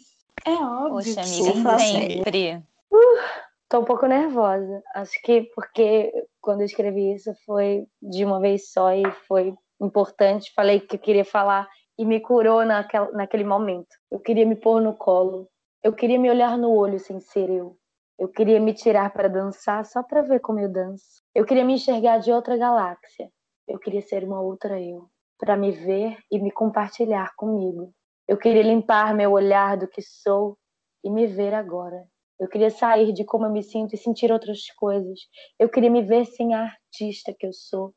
É 0.46 0.50
óbvio. 0.50 1.14
Poxa, 1.14 1.20
amiga, 1.20 1.78
sempre. 1.78 2.62
Uh, 2.92 3.44
Tô 3.68 3.80
um 3.80 3.84
pouco 3.84 4.06
nervosa. 4.06 4.82
Acho 4.94 5.20
que 5.22 5.50
porque 5.54 6.12
quando 6.40 6.60
eu 6.60 6.66
escrevi 6.66 7.14
isso 7.14 7.32
foi 7.44 7.86
de 8.00 8.24
uma 8.24 8.38
vez 8.38 8.70
só 8.70 8.92
e 8.92 9.02
foi 9.26 9.54
importante. 9.80 10.52
Falei 10.54 10.80
que 10.80 10.96
eu 10.96 11.00
queria 11.00 11.24
falar 11.24 11.68
e 11.98 12.04
me 12.04 12.20
curou 12.20 12.64
naquel, 12.64 13.12
naquele 13.12 13.44
momento. 13.44 13.88
Eu 14.10 14.20
queria 14.20 14.46
me 14.46 14.54
pôr 14.54 14.80
no 14.80 14.94
colo. 14.94 15.48
Eu 15.82 15.92
queria 15.92 16.18
me 16.18 16.30
olhar 16.30 16.56
no 16.56 16.70
olho 16.72 16.98
sem 16.98 17.20
ser 17.20 17.50
eu. 17.50 17.76
Eu 18.18 18.28
queria 18.28 18.60
me 18.60 18.72
tirar 18.72 19.12
para 19.12 19.28
dançar 19.28 19.84
só 19.84 20.02
para 20.02 20.22
ver 20.22 20.40
como 20.40 20.60
eu 20.60 20.70
danço. 20.70 21.22
Eu 21.34 21.44
queria 21.44 21.64
me 21.64 21.74
enxergar 21.74 22.18
de 22.18 22.32
outra 22.32 22.56
galáxia. 22.56 23.28
Eu 23.66 23.78
queria 23.78 24.02
ser 24.02 24.24
uma 24.24 24.40
outra 24.40 24.80
eu, 24.80 25.08
para 25.38 25.56
me 25.56 25.72
ver 25.72 26.16
e 26.30 26.38
me 26.38 26.50
compartilhar 26.50 27.32
comigo. 27.36 27.92
Eu 28.28 28.38
queria 28.38 28.62
limpar 28.62 29.14
meu 29.14 29.32
olhar 29.32 29.76
do 29.76 29.88
que 29.88 30.00
sou 30.00 30.56
e 31.02 31.10
me 31.10 31.26
ver 31.26 31.54
agora. 31.54 32.04
Eu 32.38 32.48
queria 32.48 32.70
sair 32.70 33.12
de 33.12 33.24
como 33.24 33.46
eu 33.46 33.50
me 33.50 33.62
sinto 33.62 33.94
e 33.94 33.98
sentir 33.98 34.30
outras 34.30 34.60
coisas. 34.76 35.18
Eu 35.58 35.68
queria 35.68 35.90
me 35.90 36.02
ver 36.02 36.24
sem 36.24 36.54
a 36.54 36.62
artista 36.62 37.34
que 37.36 37.46
eu 37.46 37.52
sou. 37.52 37.92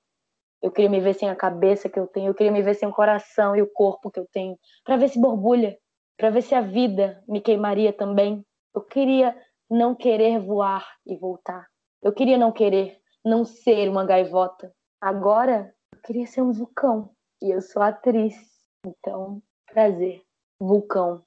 Eu 0.62 0.71
queria 0.71 0.89
me 0.89 0.99
ver 0.99 1.13
sem 1.13 1.30
a 1.30 1.36
cabeça 1.36 1.89
que 1.89 1.99
eu 1.99 2.08
tenho. 2.08 2.27
Eu 2.27 2.34
queria 2.34 2.51
me 2.51 2.62
ver 2.62 2.75
sem 2.75 2.88
o 2.88 2.93
coração 2.93 3.56
e 3.56 3.62
o 3.62 3.71
corpo 3.71 4.12
que 4.12 4.19
eu 4.19 4.27
tenho. 4.32 4.58
Para 4.84 4.97
ver 4.97 5.10
se 5.10 5.19
borbulha. 5.19 5.77
Para 6.17 6.32
ver 6.32 6.41
se 6.41 6.56
a 6.56 6.62
vida 6.62 7.23
me 7.27 7.39
queimaria 7.39 7.93
também. 7.93 8.43
Eu 8.73 8.82
queria 8.82 9.36
não 9.69 9.95
querer 9.95 10.39
voar 10.39 10.86
e 11.06 11.15
voltar. 11.15 11.67
Eu 12.01 12.13
queria 12.13 12.38
não 12.38 12.51
querer 12.51 12.99
não 13.23 13.43
ser 13.43 13.89
uma 13.89 14.06
gaivota. 14.06 14.73
Agora, 15.01 15.73
eu 15.93 16.01
queria 16.01 16.25
ser 16.25 16.41
um 16.41 16.51
vulcão. 16.51 17.12
E 17.41 17.51
eu 17.51 17.62
sou 17.62 17.82
atriz. 17.82 18.36
Então, 18.86 19.41
prazer. 19.65 20.23
Vulcão. 20.60 21.23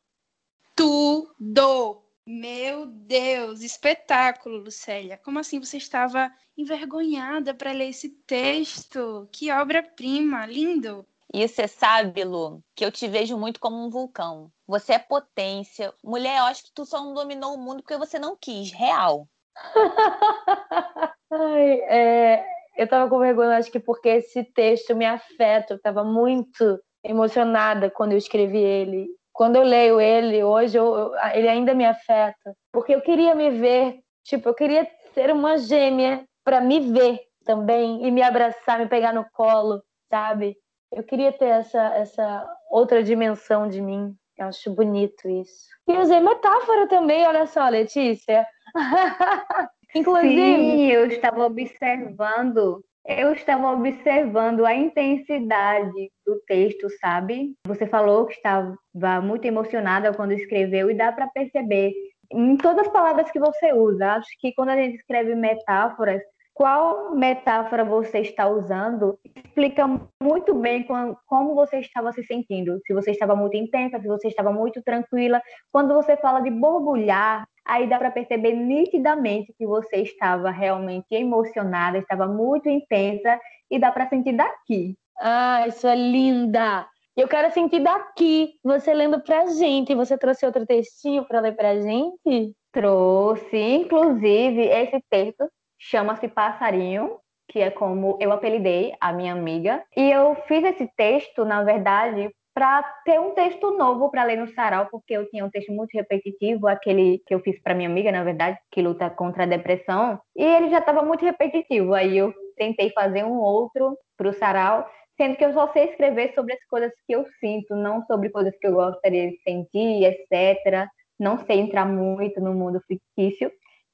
Tudo! 0.74 2.02
Meu 2.26 2.86
Deus, 2.86 3.60
espetáculo, 3.60 4.58
Lucélia. 4.58 5.18
Como 5.18 5.38
assim 5.38 5.58
você 5.58 5.76
estava 5.76 6.32
envergonhada 6.56 7.52
para 7.52 7.72
ler 7.72 7.88
esse 7.88 8.08
texto? 8.08 9.28
Que 9.32 9.50
obra-prima, 9.50 10.46
lindo. 10.46 11.04
E 11.32 11.46
você 11.46 11.68
sabe, 11.68 12.24
Lu, 12.24 12.60
que 12.74 12.84
eu 12.84 12.90
te 12.90 13.06
vejo 13.06 13.38
muito 13.38 13.60
como 13.60 13.76
um 13.76 13.90
vulcão. 13.90 14.50
Você 14.66 14.94
é 14.94 14.98
potência. 14.98 15.92
Mulher, 16.02 16.38
eu 16.38 16.44
acho 16.44 16.64
que 16.64 16.72
tu 16.74 16.84
só 16.84 17.02
não 17.02 17.14
dominou 17.14 17.54
o 17.54 17.58
mundo 17.58 17.82
porque 17.82 17.96
você 17.96 18.18
não 18.18 18.36
quis, 18.36 18.72
real. 18.72 19.28
Ai, 21.30 21.80
é, 21.82 22.44
eu 22.76 22.88
tava 22.88 23.08
com 23.08 23.18
vergonha, 23.18 23.56
acho 23.56 23.70
que 23.70 23.78
porque 23.78 24.08
esse 24.08 24.42
texto 24.42 24.96
me 24.96 25.06
afeta. 25.06 25.74
Eu 25.74 25.80
tava 25.80 26.02
muito 26.02 26.80
emocionada 27.04 27.90
quando 27.90 28.12
eu 28.12 28.18
escrevi 28.18 28.58
ele 28.58 29.08
quando 29.40 29.56
eu 29.56 29.62
leio 29.62 29.98
ele 29.98 30.42
hoje, 30.42 30.76
eu, 30.76 30.94
eu, 30.94 31.12
ele 31.32 31.48
ainda 31.48 31.72
me 31.72 31.86
afeta, 31.86 32.54
porque 32.70 32.94
eu 32.94 33.00
queria 33.00 33.34
me 33.34 33.50
ver, 33.50 34.00
tipo, 34.22 34.48
eu 34.48 34.54
queria 34.54 34.86
ser 35.14 35.30
uma 35.30 35.56
gêmea 35.56 36.24
para 36.44 36.60
me 36.60 36.78
ver 36.80 37.20
também 37.44 38.06
e 38.06 38.10
me 38.10 38.22
abraçar, 38.22 38.78
me 38.78 38.86
pegar 38.86 39.14
no 39.14 39.24
colo, 39.32 39.82
sabe? 40.10 40.56
Eu 40.92 41.02
queria 41.02 41.32
ter 41.32 41.46
essa 41.46 41.94
essa 41.94 42.46
outra 42.70 43.02
dimensão 43.02 43.68
de 43.68 43.80
mim. 43.80 44.14
Eu 44.36 44.46
acho 44.46 44.74
bonito 44.74 45.28
isso. 45.28 45.68
E 45.86 45.96
usei 45.98 46.20
metáfora 46.20 46.88
também, 46.88 47.26
olha 47.26 47.46
só, 47.46 47.68
Letícia. 47.68 48.46
Inclusive, 49.94 50.36
Sim, 50.36 50.86
eu 50.86 51.06
estava 51.06 51.44
observando 51.44 52.82
eu 53.04 53.32
estava 53.32 53.72
observando 53.72 54.64
a 54.64 54.74
intensidade 54.74 56.12
do 56.24 56.38
texto, 56.46 56.88
sabe? 57.00 57.54
Você 57.66 57.86
falou 57.86 58.26
que 58.26 58.34
estava 58.34 58.76
muito 59.22 59.44
emocionada 59.46 60.12
quando 60.12 60.32
escreveu 60.32 60.90
e 60.90 60.94
dá 60.94 61.10
para 61.10 61.26
perceber 61.28 61.92
em 62.30 62.56
todas 62.56 62.86
as 62.86 62.92
palavras 62.92 63.30
que 63.30 63.40
você 63.40 63.72
usa. 63.72 64.12
Acho 64.12 64.28
que 64.38 64.52
quando 64.54 64.68
a 64.68 64.76
gente 64.76 64.96
escreve 64.96 65.34
metáforas, 65.34 66.22
qual 66.60 67.14
metáfora 67.14 67.86
você 67.86 68.18
está 68.18 68.46
usando 68.46 69.18
explica 69.34 69.86
muito 70.22 70.52
bem 70.52 70.86
como 71.26 71.54
você 71.54 71.78
estava 71.78 72.12
se 72.12 72.22
sentindo. 72.22 72.78
Se 72.86 72.92
você 72.92 73.12
estava 73.12 73.34
muito 73.34 73.56
intensa, 73.56 73.98
se 73.98 74.06
você 74.06 74.28
estava 74.28 74.52
muito 74.52 74.82
tranquila. 74.82 75.40
Quando 75.72 75.94
você 75.94 76.18
fala 76.18 76.40
de 76.40 76.50
borbulhar, 76.50 77.48
aí 77.64 77.88
dá 77.88 77.96
para 77.96 78.10
perceber 78.10 78.52
nitidamente 78.52 79.54
que 79.56 79.66
você 79.66 80.02
estava 80.02 80.50
realmente 80.50 81.06
emocionada, 81.12 81.96
estava 81.96 82.26
muito 82.26 82.68
intensa 82.68 83.40
e 83.70 83.78
dá 83.78 83.90
para 83.90 84.10
sentir 84.10 84.34
daqui. 84.34 84.98
Ah, 85.18 85.66
isso 85.66 85.86
é 85.86 85.96
linda! 85.96 86.86
Eu 87.16 87.26
quero 87.26 87.50
sentir 87.54 87.80
daqui, 87.80 88.52
você 88.62 88.92
lendo 88.92 89.18
pra 89.20 89.46
gente. 89.46 89.94
Você 89.94 90.18
trouxe 90.18 90.44
outro 90.44 90.66
textinho 90.66 91.24
para 91.24 91.40
ler 91.40 91.56
pra 91.56 91.80
gente? 91.80 92.54
Trouxe, 92.70 93.56
inclusive, 93.56 94.60
esse 94.60 95.02
texto 95.08 95.48
chama-se 95.80 96.28
Passarinho, 96.28 97.18
que 97.48 97.58
é 97.58 97.70
como 97.70 98.16
eu 98.20 98.30
apelidei 98.30 98.94
a 99.00 99.12
minha 99.12 99.32
amiga. 99.32 99.82
E 99.96 100.10
eu 100.10 100.36
fiz 100.46 100.62
esse 100.62 100.86
texto, 100.96 101.44
na 101.44 101.64
verdade, 101.64 102.30
para 102.54 102.82
ter 103.04 103.18
um 103.18 103.30
texto 103.30 103.76
novo 103.76 104.10
para 104.10 104.24
ler 104.24 104.36
no 104.36 104.46
sarau, 104.48 104.86
porque 104.90 105.14
eu 105.14 105.28
tinha 105.30 105.44
um 105.44 105.50
texto 105.50 105.72
muito 105.72 105.92
repetitivo, 105.94 106.68
aquele 106.68 107.22
que 107.26 107.34
eu 107.34 107.40
fiz 107.40 107.60
para 107.62 107.74
minha 107.74 107.88
amiga, 107.88 108.12
na 108.12 108.22
verdade, 108.22 108.58
que 108.70 108.82
luta 108.82 109.08
contra 109.08 109.44
a 109.44 109.46
depressão, 109.46 110.20
e 110.36 110.44
ele 110.44 110.68
já 110.68 110.78
estava 110.78 111.02
muito 111.02 111.24
repetitivo. 111.24 111.94
Aí 111.94 112.18
eu 112.18 112.34
tentei 112.56 112.90
fazer 112.90 113.24
um 113.24 113.38
outro 113.38 113.96
para 114.16 114.28
o 114.28 114.34
sarau, 114.34 114.86
sendo 115.16 115.36
que 115.36 115.44
eu 115.44 115.52
só 115.52 115.72
sei 115.72 115.84
escrever 115.84 116.34
sobre 116.34 116.52
as 116.52 116.64
coisas 116.66 116.92
que 117.06 117.14
eu 117.14 117.24
sinto, 117.40 117.74
não 117.74 118.04
sobre 118.06 118.30
coisas 118.30 118.54
que 118.58 118.66
eu 118.66 118.72
gostaria 118.72 119.30
de 119.30 119.38
sentir, 119.42 120.04
etc. 120.04 120.86
Não 121.18 121.38
sei 121.38 121.60
entrar 121.60 121.86
muito 121.86 122.40
no 122.40 122.54
mundo 122.54 122.80
fictício 122.86 123.50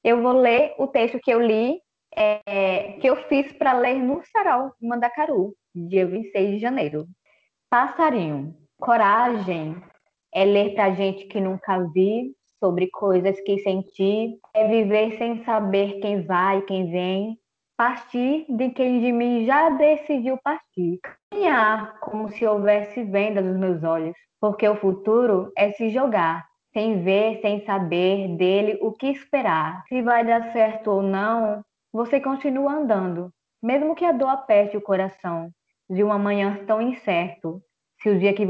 eu 0.06 0.22
vou 0.22 0.34
ler 0.34 0.72
o 0.78 0.86
texto 0.86 1.18
que 1.18 1.32
eu 1.32 1.40
li, 1.40 1.80
é, 2.14 2.92
que 3.00 3.08
eu 3.08 3.16
fiz 3.24 3.52
para 3.54 3.72
ler 3.72 3.96
no 3.96 4.22
Sarau 4.26 4.72
Mandacaru, 4.80 5.52
dia 5.74 6.06
26 6.06 6.50
de 6.52 6.58
janeiro. 6.60 7.08
Passarinho, 7.68 8.54
coragem 8.78 9.74
é 10.32 10.44
ler 10.44 10.76
para 10.76 10.94
gente 10.94 11.26
que 11.26 11.40
nunca 11.40 11.80
vi 11.92 12.32
sobre 12.60 12.88
coisas 12.88 13.38
que 13.40 13.58
senti, 13.58 14.38
é 14.54 14.68
viver 14.68 15.18
sem 15.18 15.44
saber 15.44 15.98
quem 15.98 16.24
vai, 16.24 16.62
quem 16.62 16.88
vem, 16.88 17.36
partir 17.76 18.46
de 18.48 18.70
quem 18.70 19.00
de 19.00 19.10
mim 19.10 19.44
já 19.44 19.70
decidiu 19.70 20.38
partir, 20.38 21.00
caminhar 21.32 21.98
como 21.98 22.28
se 22.28 22.46
houvesse 22.46 23.02
venda 23.02 23.42
nos 23.42 23.58
meus 23.58 23.82
olhos, 23.82 24.16
porque 24.40 24.68
o 24.68 24.76
futuro 24.76 25.50
é 25.58 25.72
se 25.72 25.90
jogar 25.90 26.46
sem 26.76 27.02
ver, 27.02 27.40
sem 27.40 27.64
saber 27.64 28.36
dele 28.36 28.78
o 28.82 28.92
que 28.92 29.06
esperar. 29.06 29.82
Se 29.88 30.02
vai 30.02 30.26
dar 30.26 30.52
certo 30.52 30.90
ou 30.90 31.00
não, 31.00 31.64
você 31.90 32.20
continua 32.20 32.74
andando, 32.74 33.32
mesmo 33.62 33.94
que 33.94 34.04
a 34.04 34.12
dor 34.12 34.28
aperte 34.28 34.76
o 34.76 34.82
coração 34.82 35.50
de 35.88 36.02
uma 36.02 36.18
manhã 36.18 36.66
tão 36.66 36.82
incerto. 36.82 37.62
Se 38.02 38.10
o 38.10 38.18
dia 38.18 38.34
que, 38.34 38.46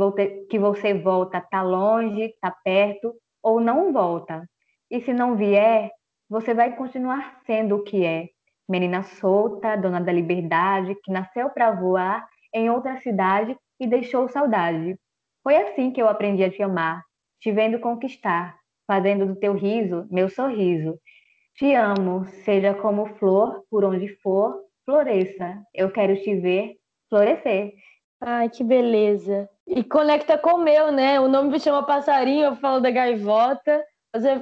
que 0.50 0.58
você 0.58 0.92
volta 0.92 1.38
está 1.38 1.62
longe, 1.62 2.22
está 2.22 2.50
perto 2.50 3.14
ou 3.40 3.60
não 3.60 3.92
volta. 3.92 4.44
E 4.90 5.00
se 5.02 5.12
não 5.12 5.36
vier, 5.36 5.92
você 6.28 6.52
vai 6.52 6.74
continuar 6.74 7.40
sendo 7.46 7.76
o 7.76 7.84
que 7.84 8.04
é. 8.04 8.26
Menina 8.68 9.04
solta, 9.04 9.76
dona 9.76 10.00
da 10.00 10.10
liberdade, 10.10 10.96
que 11.04 11.12
nasceu 11.12 11.48
para 11.50 11.70
voar 11.70 12.26
em 12.52 12.68
outra 12.70 13.00
cidade 13.02 13.56
e 13.78 13.86
deixou 13.86 14.28
saudade. 14.28 14.98
Foi 15.44 15.56
assim 15.56 15.92
que 15.92 16.02
eu 16.02 16.08
aprendi 16.08 16.42
a 16.42 16.50
te 16.50 16.60
amar, 16.60 17.05
te 17.40 17.52
vendo 17.52 17.78
conquistar, 17.80 18.58
fazendo 18.86 19.26
do 19.26 19.36
teu 19.36 19.54
riso 19.54 20.06
meu 20.10 20.28
sorriso. 20.28 20.98
Te 21.56 21.74
amo, 21.74 22.26
seja 22.44 22.74
como 22.74 23.06
flor, 23.16 23.64
por 23.70 23.84
onde 23.84 24.08
for, 24.20 24.60
floresça. 24.84 25.62
Eu 25.74 25.90
quero 25.90 26.14
te 26.22 26.34
ver 26.34 26.76
florescer. 27.08 27.72
Ai, 28.20 28.48
que 28.50 28.62
beleza. 28.62 29.48
E 29.66 29.82
conecta 29.82 30.38
com 30.38 30.54
o 30.54 30.62
meu, 30.62 30.92
né? 30.92 31.18
O 31.18 31.28
nome 31.28 31.50
me 31.50 31.60
chama 31.60 31.84
passarinho, 31.84 32.44
eu 32.44 32.56
falo 32.56 32.80
da 32.80 32.90
gaivota. 32.90 33.84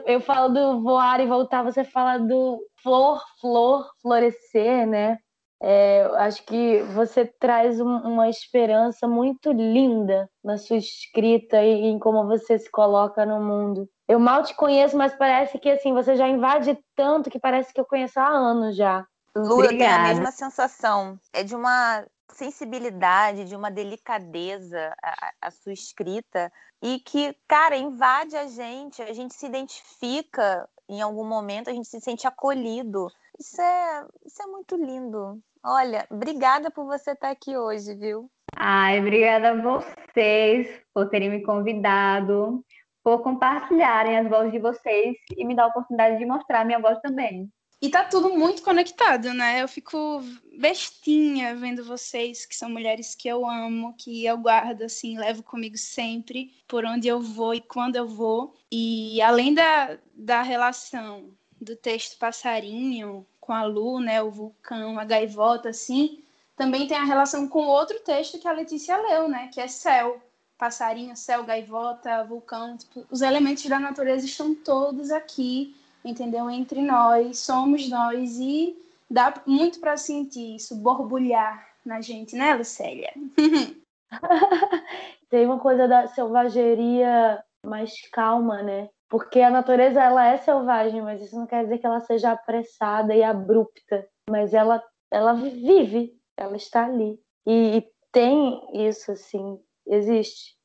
Eu 0.07 0.21
falo 0.21 0.55
do 0.55 0.83
voar 0.83 1.21
e 1.21 1.27
voltar, 1.27 1.65
você 1.65 1.83
fala 1.83 2.19
do 2.19 2.61
flor, 2.81 3.21
flor, 3.41 3.91
florescer, 4.01 4.87
né? 4.87 5.19
É, 5.67 6.03
acho 6.17 6.45
que 6.45 6.83
você 6.93 7.25
traz 7.25 7.81
um, 7.81 7.87
uma 7.87 8.29
esperança 8.29 9.09
muito 9.09 9.51
linda 9.51 10.29
na 10.45 10.59
sua 10.59 10.77
escrita 10.77 11.63
e 11.63 11.87
em 11.87 11.99
como 11.99 12.27
você 12.27 12.59
se 12.59 12.71
coloca 12.71 13.25
no 13.25 13.41
mundo. 13.41 13.89
Eu 14.07 14.21
mal 14.21 14.43
te 14.43 14.55
conheço, 14.55 14.95
mas 14.95 15.15
parece 15.15 15.59
que 15.59 15.71
assim 15.71 15.95
você 15.95 16.17
já 16.17 16.29
invade 16.29 16.79
tanto 16.95 17.31
que 17.31 17.41
parece 17.41 17.73
que 17.73 17.81
eu 17.81 17.87
conheço 17.87 18.21
há 18.21 18.29
anos 18.29 18.77
já. 18.77 19.07
Lu, 19.35 19.55
Obrigada. 19.55 19.73
eu 19.73 19.79
tenho 19.79 19.95
a 19.95 20.09
mesma 20.09 20.31
sensação. 20.33 21.19
É 21.33 21.43
de 21.43 21.57
uma 21.57 22.05
sensibilidade, 22.35 23.47
de 23.47 23.57
uma 23.57 23.71
delicadeza 23.71 24.95
a, 25.03 25.33
a, 25.41 25.51
sua 25.51 25.73
escrita 25.73 26.53
e 26.83 26.99
que, 26.99 27.35
cara, 27.49 27.75
invade 27.75 28.37
a 28.37 28.47
gente, 28.47 29.01
a 29.01 29.15
gente 29.15 29.33
se 29.33 29.47
identifica 29.47 30.69
em 30.91 31.01
algum 31.01 31.25
momento, 31.25 31.71
a 31.71 31.73
gente 31.73 31.89
se 31.89 32.01
sente 32.01 32.27
acolhido. 32.27 33.09
Isso 33.39 33.61
é, 33.61 34.07
isso 34.25 34.43
é 34.43 34.47
muito 34.47 34.77
lindo. 34.77 35.41
Olha, 35.65 36.07
obrigada 36.11 36.71
por 36.71 36.85
você 36.85 37.13
estar 37.13 37.31
aqui 37.31 37.57
hoje, 37.57 37.95
viu? 37.95 38.31
Ai, 38.57 39.01
obrigada 39.01 39.51
a 39.51 39.61
vocês 39.61 40.69
por 40.93 41.09
terem 41.09 41.31
me 41.31 41.43
convidado, 41.43 42.65
por 43.03 43.23
compartilharem 43.23 44.19
as 44.19 44.29
vozes 44.29 44.53
de 44.53 44.59
vocês 44.59 45.17
e 45.37 45.45
me 45.45 45.55
dar 45.55 45.65
a 45.65 45.69
oportunidade 45.69 46.19
de 46.19 46.27
mostrar 46.27 46.61
a 46.61 46.65
minha 46.65 46.79
voz 46.79 46.99
também. 47.01 47.51
E 47.85 47.91
tá 47.91 48.03
tudo 48.03 48.31
muito 48.31 48.63
conectado, 48.63 49.35
né? 49.35 49.63
Eu 49.63 49.69
fico 49.69 50.23
bestinha 50.59 51.55
vendo 51.55 51.85
vocês, 51.85 52.47
que 52.47 52.57
são 52.57 52.71
mulheres 52.71 53.15
que 53.15 53.29
eu 53.29 53.47
amo, 53.47 53.95
que 53.99 54.25
eu 54.25 54.39
guardo, 54.39 54.83
assim, 54.83 55.19
levo 55.19 55.43
comigo 55.43 55.77
sempre, 55.77 56.51
por 56.67 56.85
onde 56.87 57.09
eu 57.09 57.21
vou 57.21 57.55
e 57.55 57.61
quando 57.61 57.97
eu 57.97 58.09
vou. 58.09 58.55
E 58.73 59.21
além 59.21 59.53
da, 59.53 59.99
da 60.15 60.41
relação 60.41 61.35
do 61.65 61.75
texto 61.75 62.19
passarinho 62.19 63.27
com 63.41 63.53
a 63.53 63.65
Lu, 63.65 64.01
né, 64.01 64.23
o 64.23 64.31
vulcão, 64.31 64.99
a 64.99 65.05
gaivota, 65.05 65.71
assim, 65.71 66.23
também 66.57 66.87
tem 66.87 66.97
a 66.97 67.05
relação 67.05 67.49
com 67.49 67.67
outro 67.67 67.99
texto 68.01 68.39
que 68.39 68.49
a 68.49 68.53
Letícia 68.53 68.97
leu, 68.97 69.29
né, 69.29 69.51
que 69.53 69.61
é 69.61 69.69
céu, 69.69 70.21
passarinho, 70.57 71.17
céu, 71.17 71.45
gaivota, 71.45 72.25
vulcão, 72.25 72.77
tipo, 72.77 73.05
os 73.11 73.23
elementos 73.23 73.65
da 73.67 73.79
natureza 73.79 74.25
estão 74.25 74.55
todos 74.55 75.11
aqui, 75.11 75.75
entendeu? 76.05 76.49
Entre 76.49 76.81
nós, 76.81 77.39
somos 77.39 77.89
nós 77.89 78.39
e 78.39 78.77
dá 79.11 79.35
muito 79.47 79.81
para 79.81 79.97
sentir 79.97 80.57
isso, 80.57 80.77
borbulhar 80.77 81.69
na 81.85 82.01
gente, 82.01 82.37
né, 82.37 82.55
Lucélia? 82.55 83.13
tem 85.29 85.45
uma 85.45 85.59
coisa 85.59 85.89
da 85.89 86.07
selvageria 86.09 87.45
mais 87.67 88.09
calma, 88.11 88.63
né? 88.63 88.89
Porque 89.15 89.41
a 89.41 89.49
natureza 89.49 90.03
ela 90.03 90.27
é 90.27 90.39
selvagem, 90.39 91.01
mas 91.01 91.23
isso 91.23 91.37
não 91.37 91.47
quer 91.47 91.63
dizer 91.63 91.79
que 91.79 91.87
ela 91.87 92.01
seja 92.01 92.33
apressada 92.33 93.15
e 93.15 93.23
abrupta, 93.23 94.05
mas 94.29 94.53
ela 94.53 94.83
ela 95.09 95.35
vive, 95.35 96.21
ela 96.37 96.57
está 96.57 96.87
ali. 96.87 97.23
E, 97.47 97.77
e 97.77 97.93
tem 98.11 98.89
isso 98.89 99.13
assim, 99.13 99.63
existe. 99.87 100.57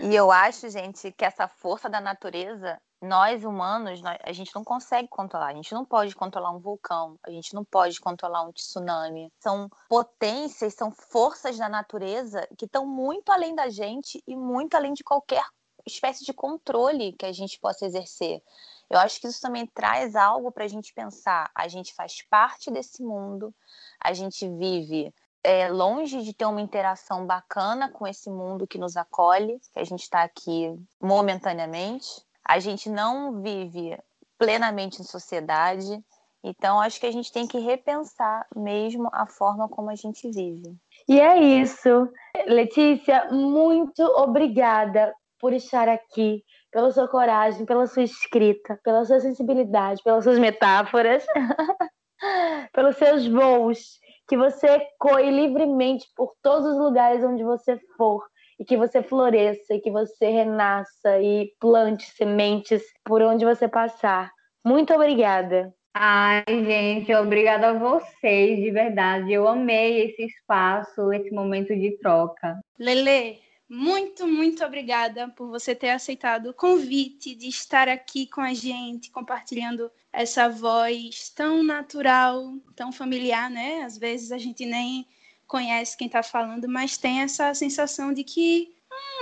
E 0.00 0.12
eu 0.12 0.32
acho, 0.32 0.68
gente, 0.68 1.12
que 1.12 1.24
essa 1.24 1.46
força 1.46 1.88
da 1.88 2.00
natureza, 2.00 2.76
nós 3.00 3.44
humanos, 3.44 4.02
nós, 4.02 4.18
a 4.24 4.32
gente 4.32 4.52
não 4.52 4.64
consegue 4.64 5.06
controlar. 5.06 5.50
A 5.50 5.54
gente 5.54 5.72
não 5.72 5.84
pode 5.84 6.12
controlar 6.16 6.50
um 6.50 6.58
vulcão, 6.58 7.16
a 7.24 7.30
gente 7.30 7.54
não 7.54 7.64
pode 7.64 8.00
controlar 8.00 8.42
um 8.42 8.52
tsunami. 8.52 9.30
São 9.40 9.68
potências, 9.88 10.74
são 10.74 10.90
forças 10.90 11.56
da 11.56 11.68
natureza 11.68 12.48
que 12.58 12.64
estão 12.64 12.84
muito 12.84 13.30
além 13.30 13.54
da 13.54 13.68
gente 13.68 14.20
e 14.26 14.34
muito 14.34 14.74
além 14.74 14.92
de 14.92 15.04
qualquer 15.04 15.44
espécie 15.86 16.24
de 16.24 16.32
controle 16.32 17.12
que 17.12 17.26
a 17.26 17.32
gente 17.32 17.58
possa 17.58 17.86
exercer. 17.86 18.42
Eu 18.90 18.98
acho 18.98 19.20
que 19.20 19.26
isso 19.26 19.40
também 19.40 19.66
traz 19.66 20.14
algo 20.14 20.50
para 20.50 20.64
a 20.64 20.68
gente 20.68 20.92
pensar. 20.92 21.50
A 21.54 21.68
gente 21.68 21.94
faz 21.94 22.22
parte 22.22 22.70
desse 22.70 23.02
mundo, 23.02 23.54
a 24.00 24.12
gente 24.12 24.48
vive 24.48 25.12
é, 25.42 25.68
longe 25.68 26.22
de 26.22 26.32
ter 26.32 26.44
uma 26.44 26.60
interação 26.60 27.26
bacana 27.26 27.88
com 27.88 28.06
esse 28.06 28.30
mundo 28.30 28.66
que 28.66 28.78
nos 28.78 28.96
acolhe, 28.96 29.60
que 29.72 29.78
a 29.78 29.84
gente 29.84 30.02
está 30.02 30.22
aqui 30.22 30.76
momentaneamente. 31.00 32.24
A 32.44 32.58
gente 32.58 32.88
não 32.88 33.40
vive 33.40 33.98
plenamente 34.38 35.00
em 35.00 35.04
sociedade. 35.04 36.02
Então, 36.42 36.80
acho 36.80 37.00
que 37.00 37.06
a 37.06 37.12
gente 37.12 37.32
tem 37.32 37.46
que 37.46 37.58
repensar 37.58 38.46
mesmo 38.54 39.08
a 39.12 39.26
forma 39.26 39.68
como 39.68 39.90
a 39.90 39.96
gente 39.96 40.30
vive. 40.30 40.76
E 41.08 41.20
é 41.20 41.38
isso. 41.40 42.08
Letícia, 42.46 43.28
muito 43.32 44.02
obrigada 44.02 45.12
por 45.38 45.52
estar 45.52 45.88
aqui, 45.88 46.42
pela 46.70 46.90
sua 46.90 47.08
coragem, 47.08 47.64
pela 47.66 47.86
sua 47.86 48.02
escrita, 48.02 48.78
pela 48.82 49.04
sua 49.04 49.20
sensibilidade, 49.20 50.02
pelas 50.02 50.24
suas 50.24 50.38
metáforas, 50.38 51.24
pelos 52.72 52.96
seus 52.96 53.26
voos, 53.26 53.98
que 54.28 54.36
você 54.36 54.86
coe 54.98 55.30
livremente 55.30 56.06
por 56.16 56.34
todos 56.42 56.66
os 56.66 56.78
lugares 56.78 57.22
onde 57.22 57.44
você 57.44 57.78
for 57.96 58.22
e 58.58 58.64
que 58.64 58.76
você 58.76 59.02
floresça 59.02 59.74
e 59.74 59.80
que 59.80 59.90
você 59.90 60.30
renasça 60.30 61.20
e 61.20 61.52
plante 61.60 62.04
sementes 62.06 62.82
por 63.04 63.22
onde 63.22 63.44
você 63.44 63.68
passar. 63.68 64.30
Muito 64.64 64.92
obrigada. 64.94 65.72
Ai, 65.94 66.44
gente, 66.46 67.14
obrigada 67.14 67.68
a 67.68 67.78
vocês, 67.78 68.58
de 68.58 68.70
verdade. 68.70 69.32
Eu 69.32 69.48
amei 69.48 70.04
esse 70.04 70.24
espaço, 70.24 71.10
esse 71.12 71.30
momento 71.30 71.74
de 71.74 71.96
troca. 71.98 72.58
Lele, 72.78 73.38
muito, 73.68 74.26
muito 74.28 74.64
obrigada 74.64 75.28
por 75.28 75.48
você 75.48 75.74
ter 75.74 75.90
aceitado 75.90 76.50
o 76.50 76.54
convite 76.54 77.34
de 77.34 77.48
estar 77.48 77.88
aqui 77.88 78.26
com 78.26 78.40
a 78.40 78.54
gente, 78.54 79.10
compartilhando 79.10 79.90
essa 80.12 80.48
voz 80.48 81.30
tão 81.30 81.64
natural, 81.64 82.54
tão 82.76 82.92
familiar, 82.92 83.50
né? 83.50 83.82
Às 83.82 83.98
vezes 83.98 84.30
a 84.30 84.38
gente 84.38 84.64
nem 84.64 85.06
conhece 85.48 85.96
quem 85.96 86.06
está 86.06 86.22
falando, 86.22 86.68
mas 86.68 86.96
tem 86.96 87.20
essa 87.20 87.52
sensação 87.54 88.12
de 88.12 88.22
que, 88.22 88.72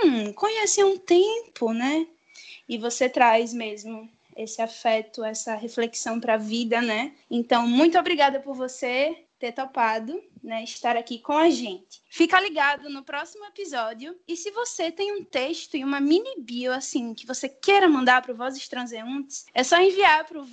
hum, 0.03 0.31
conhece 0.33 0.79
há 0.79 0.85
um 0.85 0.97
tempo, 0.97 1.73
né? 1.73 2.07
E 2.69 2.77
você 2.77 3.09
traz 3.09 3.51
mesmo 3.51 4.07
esse 4.35 4.61
afeto, 4.61 5.23
essa 5.23 5.55
reflexão 5.55 6.19
para 6.19 6.35
a 6.35 6.37
vida, 6.37 6.81
né? 6.81 7.13
Então, 7.31 7.67
muito 7.67 7.97
obrigada 7.97 8.39
por 8.39 8.55
você 8.55 9.24
ter 9.39 9.51
topado, 9.51 10.21
né, 10.43 10.63
estar 10.63 10.95
aqui 10.95 11.19
com 11.19 11.33
a 11.33 11.49
gente. 11.49 12.01
Fica 12.09 12.39
ligado 12.39 12.89
no 12.89 13.03
próximo 13.03 13.45
episódio 13.45 14.17
e 14.27 14.35
se 14.35 14.51
você 14.51 14.91
tem 14.91 15.11
um 15.11 15.23
texto 15.23 15.75
e 15.75 15.83
uma 15.83 15.99
mini 15.99 16.41
bio 16.41 16.71
assim 16.71 17.13
que 17.13 17.25
você 17.25 17.49
queira 17.49 17.89
mandar 17.89 18.21
para 18.21 18.31
o 18.31 18.35
Vozes 18.35 18.67
Transeuntes, 18.67 19.45
é 19.53 19.63
só 19.63 19.79
enviar 19.81 20.25
para 20.25 20.39
o. 20.39 20.45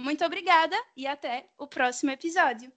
Muito 0.00 0.24
obrigada 0.24 0.76
e 0.96 1.06
até 1.06 1.48
o 1.56 1.66
próximo 1.66 2.10
episódio. 2.10 2.72